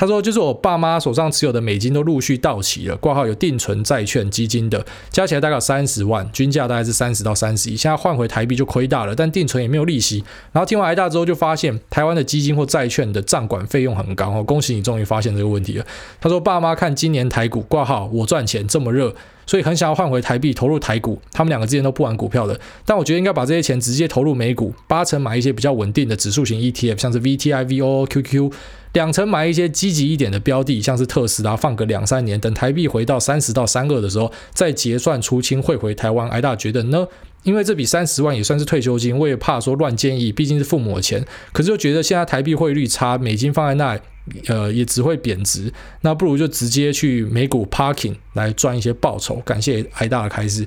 [0.00, 7.76] 他说：“就是我爸妈手上持有的美金都陆续到期了，挂号有定存、债券、基金的，加起来大概三十万，均价大概是三十到三十一。
[7.76, 10.22] 现在换回台币就亏大了，但定存也没有利息。
[10.52, 14.30] 然后听完挨大之后，就发现台湾的基金或债券的账管费用很高。
[14.30, 15.84] 哦，恭喜你终于发现这个问题了。”
[16.22, 19.12] 他说：“爸妈看今年台股挂号，我赚钱这么热。”
[19.48, 28.52] 所以很想要换回台币投入台股，他们两个之前都不玩股票的，但我觉得应该把这些钱直接投入美股，八成买一些比较稳定的指数型 ETF，像是 VTI、VOO、QQ，
[28.92, 36.28] 两成买一些积极一点的标的，像是特斯拉，放个两三年，等台币回到三十到三二的时候再结算出清汇回台湾。
[36.28, 37.08] 挨大觉得呢？
[37.42, 43.98] 因为这笔三十万也算是退休金，我也怕说乱建议，毕竟是父母的钱，可是又觉得现在台币汇率差，美金放在那。
[44.46, 45.72] 呃，也只会贬值，
[46.02, 49.36] 那不如就直接去美股 parking 来赚一些报酬。
[49.36, 50.66] 感谢挨大的开支。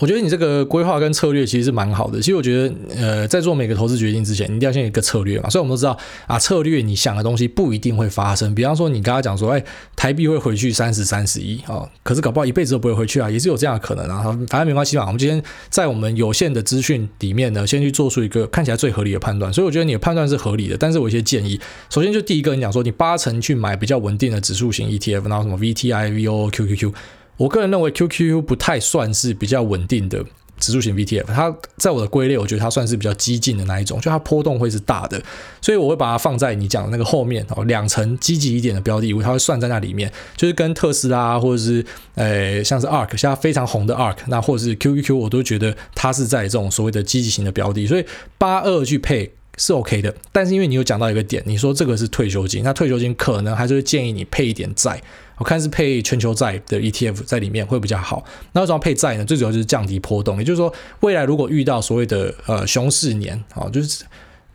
[0.00, 2.18] 我觉得你这个规划跟策略其实是蛮好的。
[2.18, 5.50] 其实我觉得，呃，在做每个投资决定之前，你一定要先有一个策略嘛。
[5.50, 8.54] 所以我们都知道啊，策略你想的东西不一定会发生。
[8.54, 9.62] 比方说，你刚刚讲说，哎，
[9.94, 14.22] 台币会回去三十、三十一啊，可是搞不好一辈子都不会回去啊，也是有这样的可能啊。
[14.48, 15.04] 反正没关系嘛。
[15.04, 19.52] 我们今天在我们有限的资讯里面呢，先去做出一个看起来最合理的判断。
[19.52, 20.78] 所以我觉得你的判断是合理的。
[20.78, 21.60] 但是我一些建议，
[21.90, 26.94] 首先就第一个，你讲说你八成去买比较稳定的指数型 ETF，然后什么 VTI、VO、QQQ。
[27.40, 30.22] 我个人认为 QQQ 不太算是比较稳定的
[30.58, 35.18] 指数型 VTF，它在我的归类，我觉得它算是比较激进的那一种，就它波动会是大的，
[35.62, 41.82] 所以我会把它放在你讲的那个后面哦，两层积极一点的标的物，它会算在那里面，就是跟特斯拉或者是
[42.14, 48.04] 呃像是 ARK，现在非常红的 ARK，那或者是 QQQ，我都觉得它是在这种所谓的积极型的标的，所以
[48.36, 55.00] 八二去配是 OK 的，但是因为你有讲到一个点，你说这个是退休金，那退休金可能还是会建议你配一点债。
[55.40, 58.24] 我看是配全球债的 ETF 在里面会比较好。
[58.52, 59.24] 那为什么配债呢？
[59.24, 60.38] 最主要就是降低波动。
[60.38, 64.04] 也就是说，未来如果遇到所谓的呃熊市年啊，就是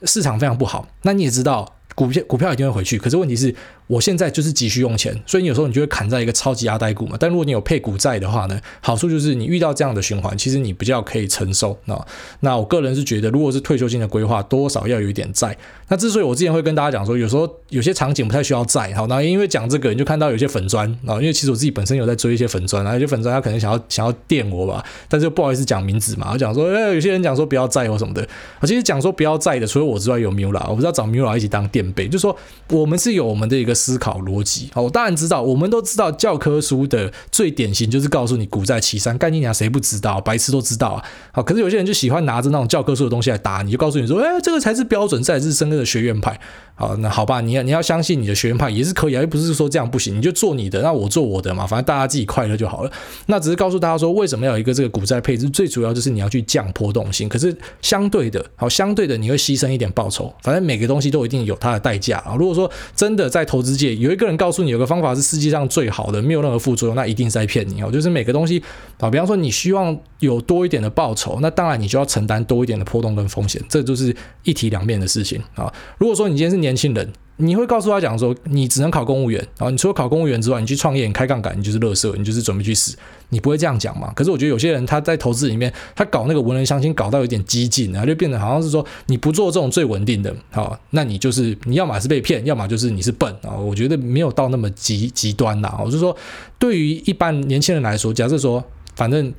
[0.03, 1.69] 市场非常不好，那你也知道。
[1.95, 3.55] 股票股票一定会回去，可是问题是，
[3.87, 7.15] 我现在就是急需用钱，所以你有时候你就会砍在一个超级阿呆股嘛。
[7.19, 11.77] 但如果你有配股债的话呢，好处就是你遇到这样的循环，其实你比较可以承受。
[11.85, 12.05] 那
[12.39, 15.55] 那我个人是觉得，如果是退休金的规划，多少要有一点债。
[15.87, 28.23] 那之所以我之前会跟大家讲说，有时候有些场景不太需要债，好，那因为讲这个，你就看到有些粉砖啊，因为其实我自己本身有在追一些粉砖，然后有些粉砖他可能想要想要电我吧，但是又不好意思讲名字嘛，我讲说，哎，有些人讲说不要债或什么的，
[28.59, 32.35] 啊，其实讲说不要债的，除了我之外有 Mula，我不知道找 Mula 一起当垫背，就是说。
[32.69, 40.21] 我们是有我们的一个思考逻辑，好，我当然知道，我们都知道教科书的最典型就是告诉你股债齐升，干你娘谁不知道？
[40.21, 46.39] 白痴都知道啊，好，可是有些人就喜欢拿着那种教科书的东西来打你，就告诉你说，哎，这个才是标准，才是真正的学院派。
[46.77, 52.91] 好，那好吧，你要你要相信你的学院派也是可以啊，又不是说这样不行，你就做你的，那我做我的嘛，反正大家自己快乐就好了。
[53.27, 57.29] 那只是告诉大家说，为什么要有一个这个股债配置，最主要就是你要去降波动性。
[57.29, 62.35] 可是相对的，好，相对的你会牺牲一点报酬，反正每个东西都一定有它的代价啊。
[62.37, 67.89] 如果说真的在投世界有一个人告诉你有个方法是世界上最好的，没有任何副作用，那一定是在骗你哦。
[67.91, 68.61] 就是每个东西
[68.99, 75.73] 啊，比方说你希望有多一点的报酬，那当然你就要承担多一点的波动跟风险，这就是一体两面的事情啊。
[75.97, 79.69] 如果说你今天是年轻人，你会告诉他讲说，你只能考公务员啊！
[79.69, 82.95] 你除了考公务员之外，你去创业，你开杠杆，你就是乐色，你就是准备去死。
[83.29, 84.11] 你不会这样讲嘛？
[84.15, 93.55] 可是我觉得有些人他在投资里面，他搞那个文人相亲，搞到有点激进，然后就变得好像是说，你不做这种最稳定的，好，那你就是你要么是被骗，要么就是你是笨啊！
[93.55, 95.79] 我觉得没有到那么极极端呐。
[95.83, 96.15] 我就说，
[96.59, 98.63] 对于一般年轻人来说，假设说，
[98.95, 99.33] 反正。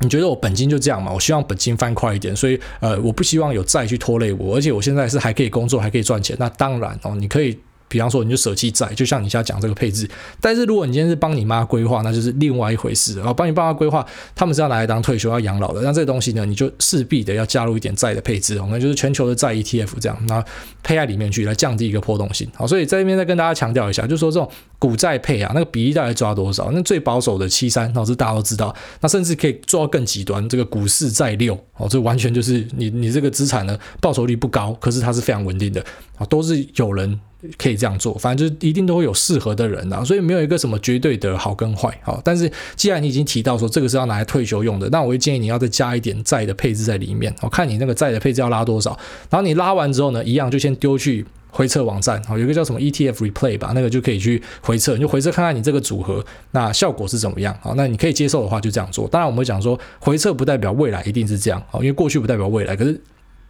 [0.00, 1.12] 你觉得我本金就这样嘛？
[1.12, 6.36] 我希望本金翻快一点，所以呃，我不希望有债去拖累我，而且我现在是还可以工作，还可以赚钱。
[6.40, 7.56] 那当然哦，你可以
[7.92, 10.08] 比方说你就舍弃债，就像你现在讲这个配置。
[10.40, 13.16] 但是如果你今天是帮你妈规划，那就是另外一回事。
[13.18, 20.42] 然后帮你爸妈规划，他们是要拿来当退休要养老的，那这个东西呢，你就势必的要加入一点债的配置哦，那就是全球的债 ETF 这样，那
[20.82, 22.50] 配在里面去来降低一个波动性。
[22.56, 26.70] 好，所以在这边再跟大家强调一下，就是说这种股债配啊，那个比例大概抓多少？
[26.72, 35.84] 那最保守的七三，老师大家都知道，那甚至可以做到更极端，这个股市债六，哦，这完全就是你你这个资产呢报酬率不高，可是它是非常稳定的
[36.16, 37.20] 啊，都是有人。
[37.58, 41.92] 可以这样做，反正就是一定都会有适合的人的，所以没有一个什么绝对的好跟坏。
[42.02, 47.34] 好，但是既然你已经提到说这个是要拿来退休用的，那我会建议你要再加一点债的配置在里面。
[47.40, 48.96] 我看你那个债的配置要拉多少，
[49.28, 52.22] 然后你拉完之后呢，一样就先丢去回测网站。
[52.24, 57.56] 好，有个叫什么 ETF Replay 吧，那个就可以去回测，你就回测看看你这个组合那效果是怎么样。
[57.60, 59.08] 好，那你可以接受的话就这样做。
[59.08, 63.00] 当然我们讲说回测不代表未来一定是这样，好，因为过去不代表未来，可是。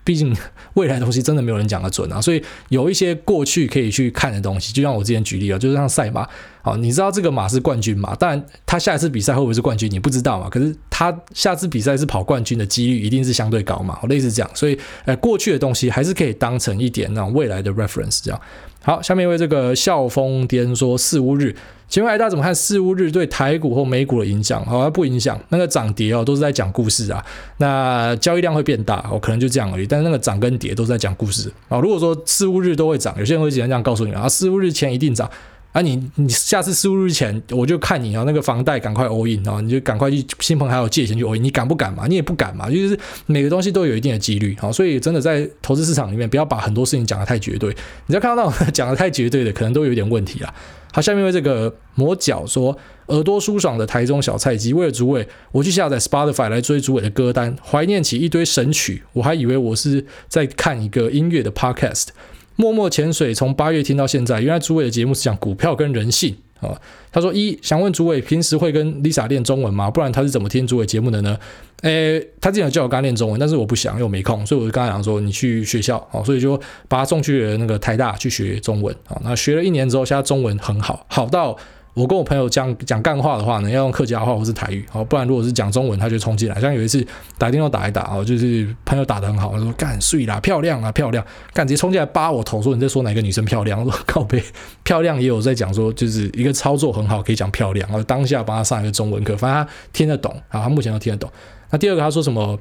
[0.04, 0.36] 毕竟
[0.74, 6.28] 未来的东西真的没有人讲得准啊，所以有一些过去可以去看的东西，就像我之前举例了，就是像赛马，
[6.62, 8.14] 好，你知道这个马是冠军嘛？
[8.16, 10.48] 当然他下一次比赛会不会是冠军，你不知道嘛。
[10.48, 14.50] 可是他下次比赛是跑冠军的几率一定是相对高嘛，类似这样。
[14.54, 18.40] 所以，呃，过去的东西还是可以当成一点那未来的 reference 这样。
[18.82, 21.54] 好，下面一位这个笑疯癫说四乌日。
[21.92, 24.64] 请问大家怎么看四物日对台股或美股的影响？
[24.64, 27.22] 好像不影响，那个涨跌哦都是在讲故事啊。
[27.58, 29.86] 那交易量会变大，哦，可能就这样而已。
[29.86, 31.78] 但是那个涨跟跌都是在讲故事啊。
[31.80, 35.30] 如果说四物日都会涨，有些人会直接这样告诉你啊，四物日前一定涨。
[35.72, 42.06] 啊你，你下次四乌日前，我就看你啊，那个房贷赶快 all in 啊，你就赶快去亲朋好友借钱去 all in，你敢不敢嘛？
[42.06, 47.74] 你也不敢嘛，就是每个东西都有一定的几率啊，所以真的在投资市场里面，不要把很多事情讲得太绝对。
[48.06, 50.52] 你要看到那 种讲得太绝对的，可能都有点问题啦。
[50.92, 62.08] 好，下面为这个魔角说，耳朵舒爽的台中小菜鸡，为了主委，我去下载 Spotify 来追主委的歌单，怀念起一堆神曲，我还以为我是在看一个音乐的 Podcast。
[62.56, 66.80] 默默潜水，从八月听到现在，原来主委的节目是讲股票跟人性啊。
[67.10, 69.90] 他说一想问主委，平时会跟 Lisa 练中文吗？
[69.90, 71.38] 不然他是怎么听主委节目的呢？
[71.82, 76.56] 诶，他之前有叫我刚练中文，但是我不想，因为我没空，所以我就跟他讲说，你去学校啊，所以就
[76.88, 79.20] 把他送去那个台大去学中文啊。
[79.24, 81.56] 那学了一年之后，现在中文很好，好到。
[81.94, 86.58] 我跟我朋友讲讲干话的话呢，要用客家话或是台语，好，不然如果是讲中文，他就冲进来。
[86.58, 93.78] 像有一次打电话打一打，哦，就是朋友打得很好，他说干睡啦，漂亮啊，漂亮，干直接冲进来扒我头，说你在说哪个女生漂亮？
[93.84, 94.42] 我说靠北，
[94.82, 97.86] 漂亮也有在讲说，就是一个操作很好，可以讲漂亮。
[97.92, 101.30] 我当下帮他上一个中文课，反正他听得懂，啊，他目前都听得懂。
[101.70, 102.58] 那第二个他说什么？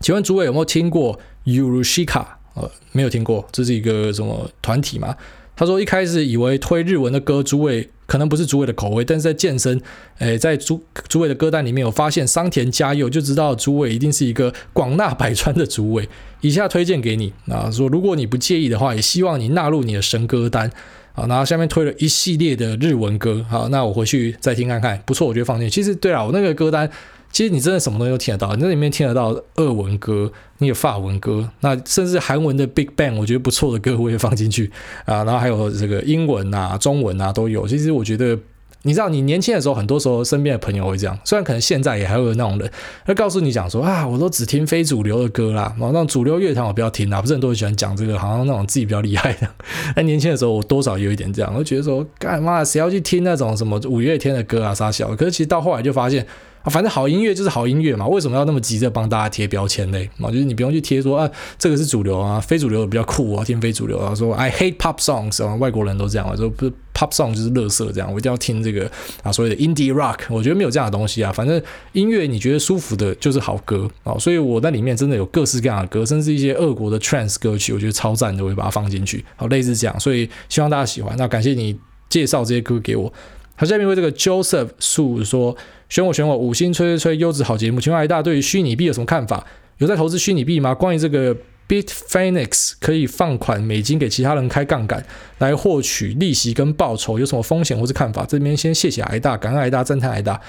[0.00, 2.24] 请问主委有没有听过 Yorushika？
[2.54, 5.14] 呃，没有听过，这是一个什么团体吗？
[5.56, 9.80] 他说一开始以为推日文的歌，诸位可能不是诸位的口味，但是在健身，
[10.18, 16.08] 诶，在诸诸位的歌单里面有发现桑田佳祐，就知道诸位一定是一个广纳百川的诸位。
[16.40, 20.70] 以下推荐给你啊，说如果你不介意的话，也希望你纳入你的神歌单
[21.14, 21.26] 啊。
[21.26, 25.74] 然后下面推了一系列的日文歌，好，那我回去再听看看，不错，我觉得放进去。
[25.74, 26.90] 其实对了，我那个歌单。
[27.34, 34.70] 其实你真的什么东西都听得到，你在里面听得到俄文歌，你有法文歌，那甚至韩文的 Big Bang，我觉得不错的歌我也放进去
[35.04, 37.66] 啊，然后还有这个英文啊、中文啊都有。
[37.66, 38.38] 其实我觉得，
[38.82, 42.70] 你知道，你年轻的时候，很多时候身边的朋友会这样，虽然可能现在也还会有那种人
[43.04, 49.48] 会告诉你讲说啊，我都只听非主流的歌啦，然后那种主流乐团我不要听啦，不是很多人喜欢讲这个，好像那种自己比较厉害的。
[49.96, 55.16] 那年轻的时候，我多少有一点这样，我觉得说，干嘛谁要去听那种什么五月天的歌啊，啥小的？
[55.16, 56.24] 可是其实到后来就发现。
[56.64, 59.98] 啊，反正好音乐就是好音乐嘛，为什么要那么急着帮大家贴标签呢？
[60.20, 68.90] 啊，就是你不用去贴说啊，这个是主流啊，非主流比较酷啊，听非主流啊，说 I hate pop songs 啊，外国人都这样啊，说不是 pop song 就是垃圾这样，我一定要听这个
[69.22, 71.60] 啊，所谓的 indie rock，我觉得没有这样的东西啊，反正
[71.92, 81.14] 音乐你觉得舒服的就是好歌啊，所以我在里面真的有各式各样的歌，甚至一些俄国的 trance 歌曲，我觉得超赞的，我会把它放进去，好，类似这样，所以希望大家喜欢。
[81.18, 81.76] 那感谢你
[82.08, 83.12] 介绍这些歌给我。
[83.56, 85.56] 好，下面为这个 Joseph 素说。
[85.90, 87.80] 选我选我，五星吹吹吹，优质好节目。
[87.80, 89.46] 请问癌大对于虚拟币有什么看法？
[89.78, 90.74] 有在投资虚拟币吗？
[90.74, 91.36] 关于这个
[91.68, 95.04] Bitfinex 可以放款美金给其他人开杠杆
[95.38, 98.24] 来获取利息跟报酬，有什么风险或是看法？
[98.24, 100.40] 这边先谢谢癌大，感恩癌大，赞叹癌大。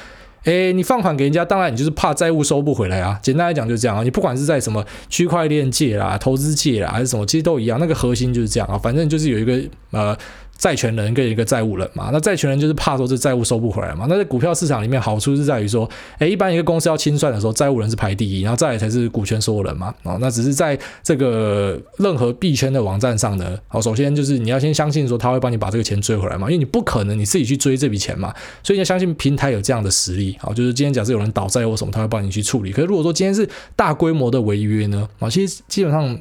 [0.45, 3.19] 诶，你放款给人家，当然你就是怕债务收不回来啊。
[3.21, 4.03] 简单来讲就是这样啊。
[4.03, 7.79] 你不管是在什么区块链界啦、投资界啦，还是什么，其实都一样。
[7.79, 8.77] 那个核心就是这样啊。
[8.77, 10.17] 反正就是有一个呃。
[10.57, 14.05] 债权人跟一个债务人嘛，那债权人就是怕说这债务收不回来嘛。
[14.07, 15.87] 那在股票市场里面，好处是在于说，
[16.19, 19.93] 诶，一般一个公司要清算的时候，债务人是排第一，然后再来才是股权所有人嘛。
[20.03, 30.37] 啊，那只是在这个任何币圈的网站上呢，好，首先就是你要先相信说他会帮你把这个钱追回来嘛，因为你不可能你自己去追这笔钱嘛，所以你要相信平台有这样的实力。
[30.39, 32.71] 好，就是今天假设有人倒债或什么，他会帮你去处理。
[32.71, 36.17] 可是如果说今天是大规模的违约呢，啊，其实基本上。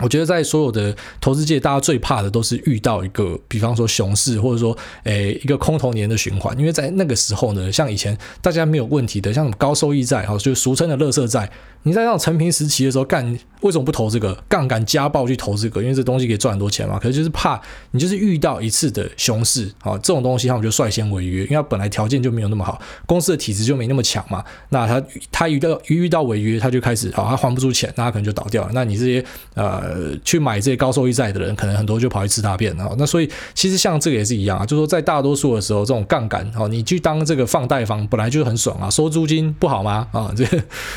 [0.00, 6.58] 我觉得在所有的投资界，大家最怕的都是遇到一个，比方说熊市，或者说，诶一个空头年的循环。
[6.58, 11.48] 因为在那个时候呢，像以前大家没有问题的，像什么高收益债，哈，就俗称的乐色债。
[11.84, 14.34] 你在那种成平时期的时候干，为什么不投这个？
[14.48, 15.82] 杠杆加爆去投这个？
[15.82, 16.98] 因为这东西可以赚很多钱嘛。
[16.98, 24.44] 可是就是怕你就是遇到一次的熊市，啊，这种东西他们就率先违约，因为他本来条件就没有那么好，公司的体质就没那么强嘛。
[24.68, 28.70] 那他他遇到一遇到违约，他就开始，好，他还不出钱，那他可能就倒掉了。
[28.72, 29.24] 那你这些
[29.54, 30.14] 呃。
[30.24, 32.94] 去买这些高收益债的人，可能很多就跑去吃大便啊。
[32.98, 40.06] 那所以其实像这个也是一样啊，就是说在大多数的时候，这种杠杆哦，你去当这个放贷方本来就很爽啊，收租金不好吗？
[40.12, 40.44] 啊，这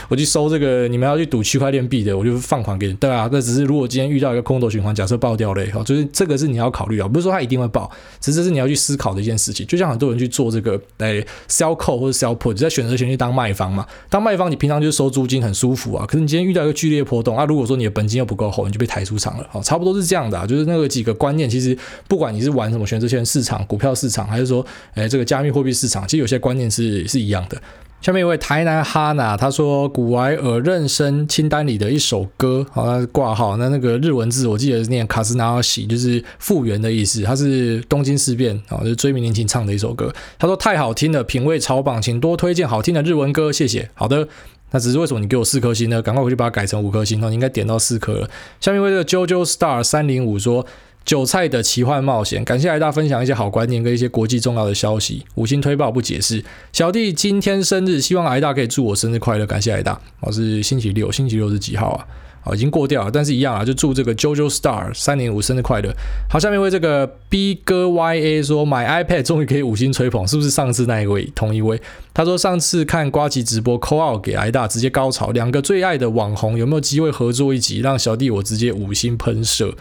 [0.07, 3.29] 我去收这个，你们要去赌区块链币的，我就放放款给你，对啊。
[3.31, 7.89] 那只是如果今天遇到一个空头循环，假设爆掉了，哈，就是这个是你要考虑啊，不是说它一定会爆，
[8.19, 9.65] 只是是你要去思考的一件事情。
[9.67, 13.85] 就像很多人去做这个，哎，sell call 或者 sell put，就在选择权去当卖方嘛。
[14.09, 19.47] 当卖方，你平常就是收租金很舒服啊，可是你今天遇到一个剧烈波动啊，如果说你的本金又不够厚，你就被抬出场了。
[19.51, 21.77] 好差不多是这样的啊，就是那个几个观念，其实
[22.07, 27.61] 不管你是玩什么选择权市场、股票市场，还是说，诶这个加密货币市场，其实有些观念是是一样的。
[27.99, 40.13] 下面一位台南哈娜，他说古埃尔认生清单里的一首歌，好，那挂号，那那个日文字我记得是念卡斯纳尔西，就是复原的意思，它是东京事变啊，就是椎名林檎唱的一首歌。
[40.37, 43.89] 他说太好听了，品味超棒，请多推荐好听的日文歌，谢谢。
[43.93, 44.27] 好的。
[44.69, 46.01] 那只是为什么你给我四颗星呢？
[46.01, 47.29] 赶快回去把它改成五颗星哦！
[47.29, 48.29] 你应该点到四颗了。
[48.59, 50.65] 下面为这个 JoJo Star 三零五说
[51.07, 55.23] ：“韭菜的奇幻冒险，感谢艾大分享一些好观念跟一些国际重要的消息。
[55.35, 56.43] 五星推爆不解释。
[56.73, 59.45] 小弟今天生日，希望艾大可以祝我生日快乐。
[59.45, 59.97] 感谢艾大。
[60.19, 62.05] 我是星期六，星期六是几号啊？”
[62.43, 65.89] 哦，已经过掉了，但是一样啊，就祝这个 JoJo Star 三零五生日快乐。
[66.29, 71.81] 好，下面为这个 B 哥 YA 说买 iPad 终于可以五星吹捧，是不是上次那一位同一位？
[72.13, 79.73] 他说上次看瓜吉直播 call out 给癌大直接高潮，两个最爱的网红有没有机会合作一集，让小弟我直接五星喷射？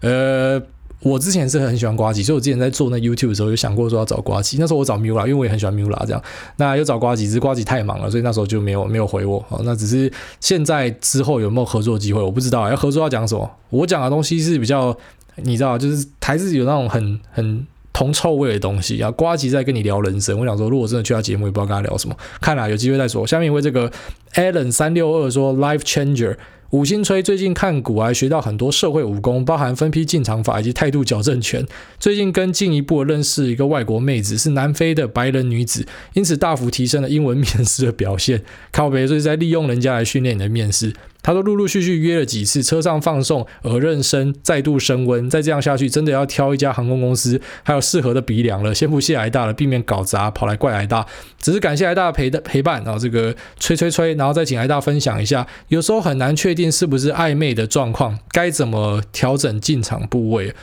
[0.00, 0.62] 呃。
[1.00, 4.56] 我之前是很喜欢呱吉，所以我之前在做那 YouTube 的时候，有想过说要找呱吉。
[4.58, 6.20] 那时候我找 Mula，因为我也很喜欢 Mula 这样。
[6.56, 9.42] 那又找呱吉，只是呱吉太忙了，所以那时候就没有没有回我。
[9.62, 12.68] 那只是现在之后有没有合作机会，我不知道。
[12.68, 13.48] 要合作要讲什么？
[13.70, 14.94] 我讲的东西是比较，
[15.36, 19.08] 你知道，就是还是有那种很 很铜臭味的东西啊。
[19.12, 22.16] 呱吉在跟你聊人生，我想说，如果真的去他节目，也不知道跟他聊什么。
[22.40, 23.24] 看啦，有机会再说。
[23.24, 23.88] 下面一位这个
[24.34, 26.36] Allen 三六二说 Life Changer。
[26.70, 31.66] 五星吹，最近看股还学到很多社会武功，包含分批进场法以及态度矫正权。
[31.98, 38.42] 最近跟进一步认识一个外国妹子，是南非的白人女子，因此大幅提升了英文面试的表现。
[38.70, 40.92] 靠北，所以在利用人家来训练你的面试。
[41.22, 48.74] 他都陆陆续续约了几次，车上放送，而妊娠再度升温，再这样下去，真的要挑一家航空公司，还有适合的鼻梁了。
[48.74, 51.04] 先不谢癌大了，避免搞砸，跑来怪癌大。
[51.38, 55.46] 只是感谢癌大陪的陪伴，然后这个吹吹吹，然后再请癌大分享一下。
[55.68, 60.54] 有时候很难确定是不是暧昧的状况，该怎么调整进场部位？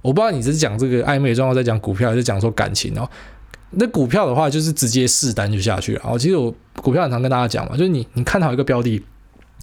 [0.00, 3.08] 我不知道你是讲这个暧昧的状况，在讲股票，还是讲说感情哦？
[3.72, 6.02] 那股票的话，就是直接试单就下去了。
[6.04, 9.02] 哦其实我股票很常跟大家讲嘛，就是你你看好一个标的。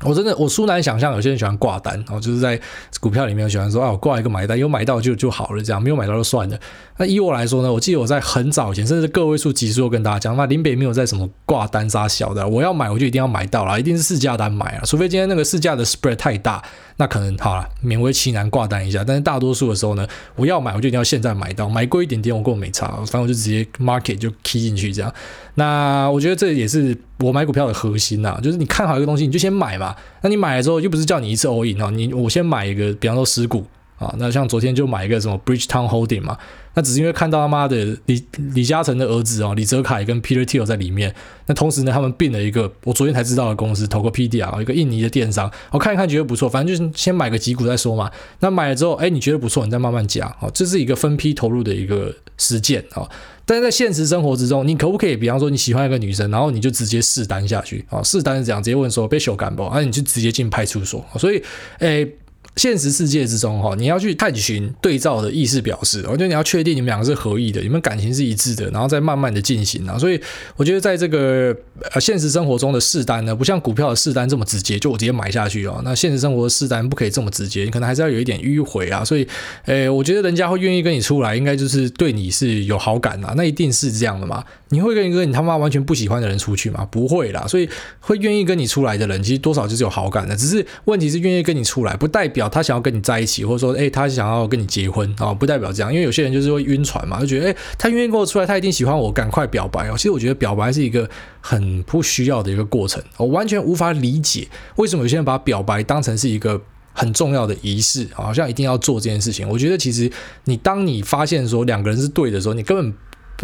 [0.04, 2.60] 我真的我殊难想象，有些人喜欢挂单，然后就是在
[3.00, 6.60] 股票里面喜欢说啊，我挂一个买单，有买到就就好了，这样没有买到就算了。
[6.98, 16.64] 那以我来说呢，我记得我在很早以前，甚至个位数级数跟大家讲，那林北没有在什么挂单杀小的，我要买我就一定要买到了，一定是市价单买啊，除非今天那个市价的 spread 太大，
[16.98, 19.04] 那可能好了，勉为其难挂单一下。
[19.04, 25.12] 但是大多数的时候呢，我要买我就一定要现在买到，买贵一点点我跟我没差，反正我就直接 market 就 key 进去这样。
[25.62, 33.64] 那我觉得这也是我买股票的核心呐，就是你看好一个东西你就先买嘛，那你买了之后又不是叫你一次 all in 啊，你我先买一个，比方说十股。
[34.02, 36.36] 啊，那像昨天就买一个什么 Bridgetown Holding 嘛，
[36.74, 41.14] 那只是因为看到他妈的李李嘉诚的儿子哦，李泽楷跟 Peter Thiel 在里面。
[41.46, 45.52] 那同时呢，他们并了一个我昨天才知道的公司，Tokopedia 一个印尼的电商。
[45.70, 48.10] 我看一看觉得不错，反正就是先买个几股再说嘛。
[48.40, 50.26] 那买了之后，哎，你觉得不错，你再慢慢加。
[50.40, 53.08] 哦，这是一个分批投入的一个实践啊。
[53.52, 58.02] 但在现实生活之中，你可不可以，比方说你喜欢一个女生，然后你就直接试单下去啊？
[58.02, 59.70] 试单是这样，直接问说被修改不？
[59.74, 61.06] 那你就直接进派出所。
[61.20, 61.44] 所以，
[61.80, 62.08] 哎。
[62.58, 69.98] 现实世界之中，哈，你要去探寻对照的意思表示，我觉得你要确定你们两个是合意的，你们感情是一致的，然后再慢慢的进行啊。
[69.98, 70.20] 所以
[70.58, 71.56] 我觉得在这个
[71.94, 75.82] 呃现实生活中的试单呢，不像股票的试单这么直接，就我直接买下去哦。
[75.86, 79.04] 那现实生活的试单不可以这么直接，你可能还是要有一点迂回啊。
[79.04, 79.26] 所以，
[79.66, 83.34] 诶，我觉得人家会愿意跟你出来，应该就是对你是有好感啊。
[83.38, 84.44] 那一定是这样的嘛。
[84.74, 86.88] 你会跟一个你他妈完全不喜欢的人出去吗？
[86.90, 87.46] 不会啦。
[87.46, 87.70] 所以
[88.00, 90.34] 会愿意跟你出来的人，其实多少就是有好感的。
[90.34, 95.94] 只是问题是愿意跟你出来，不代表他想要跟你在一起，或者说，诶，他想要跟你结婚啊，不代表这样。
[95.94, 99.94] 因为有些人就是会晕船嘛，就觉得，诶，他愿意跟我出来，他一定喜欢我，赶快表白哦。
[99.98, 101.10] 其实我觉得表白是一个
[101.42, 104.48] 很不需要的一个过程，我完全无法理解
[104.78, 106.62] 为什么有些人把表白当成是一个
[106.94, 109.48] 很重要的仪式，好像一定要做这件事情。
[109.50, 110.10] 我觉得其实
[110.46, 112.94] 你当你发现说两个人是对的时候，你根本。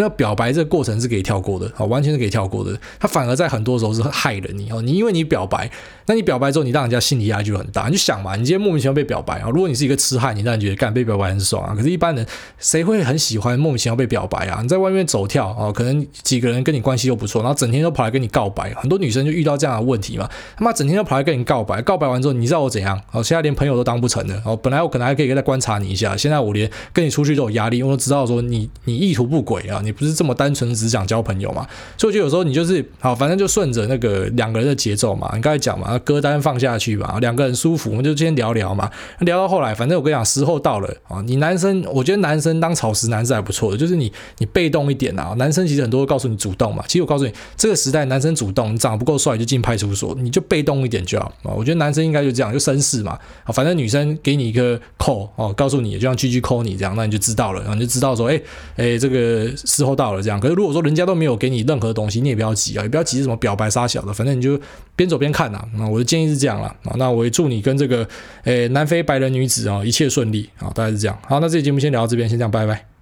[0.03, 2.77] 要表白这个过程是可以跳过的，好，完全是可以跳过的。
[2.99, 4.81] 他反而在很多时候是害了你哦。
[4.81, 5.69] 你因为你表白，
[6.05, 7.87] 那你表白之后，你让人家心理压力就很大。
[7.87, 11.73] 你就想嘛，你今天莫名其妙被表白啊，如果你是一个痴汉，你当然觉得干被表白很爽啊。
[11.75, 12.25] 可是，一般人
[12.57, 14.59] 谁会很喜欢莫名其妙被表白啊？
[14.61, 20.29] 你在外面走跳啊，可能几个人跟你关系又不错，然后整天都跑来跟你告白，很多女生就遇到这样的问题嘛。
[20.57, 22.99] 他妈整天都跑来跟你告白，告白完之后，你知道我怎样？
[23.11, 24.41] 哦，现在连朋友都当不成了。
[24.45, 30.67] 哦，本来我可能还可以再观察你一下，现在我连跟你出去都有压力，我都知道说你你意图不轨啊，你不是这么单纯。
[30.77, 31.65] 只想交朋友嘛，
[31.97, 35.31] 所以就有时候你就是好，反正就顺着那个两个人的节奏嘛。
[35.33, 38.91] 你刚才讲嘛，歌单放下去吧，两个人舒服，我们就先聊聊嘛。
[39.21, 41.19] 聊到后来，反正我跟你讲，时候到了啊。
[41.25, 45.33] 你男生，我觉得男生当草食男是还不错的，就是你你被动一点啊。
[45.37, 46.83] 男生其实很多会告诉你主动嘛。
[46.87, 51.49] 其实我告诉你，这个时代男生主动，你长得不够帅就进派出所，你就被动一点就好啊。
[51.55, 53.17] 我觉得男生应该就这样，就绅士嘛。
[53.45, 58.39] 啊，反正女生给你一个扣哦，告诉你就像 GG 扣你这样，那你就知道了，然后你就知道说，哎
[58.75, 60.39] 哎，这个之后到了这样。
[60.39, 64.59] 可是如果说人家都没有给你任何东西，你也不要急啊，也不要急什么表白杀小的，反正你就
[64.95, 65.63] 边走边看呐。
[65.77, 68.07] 那我的建议是这样了啊，那我也祝你跟这个
[68.43, 71.15] 诶南非白人女子啊一切顺利啊，大概是这样。
[71.27, 72.96] 好，那这期节目先聊到这边，先这样，拜拜。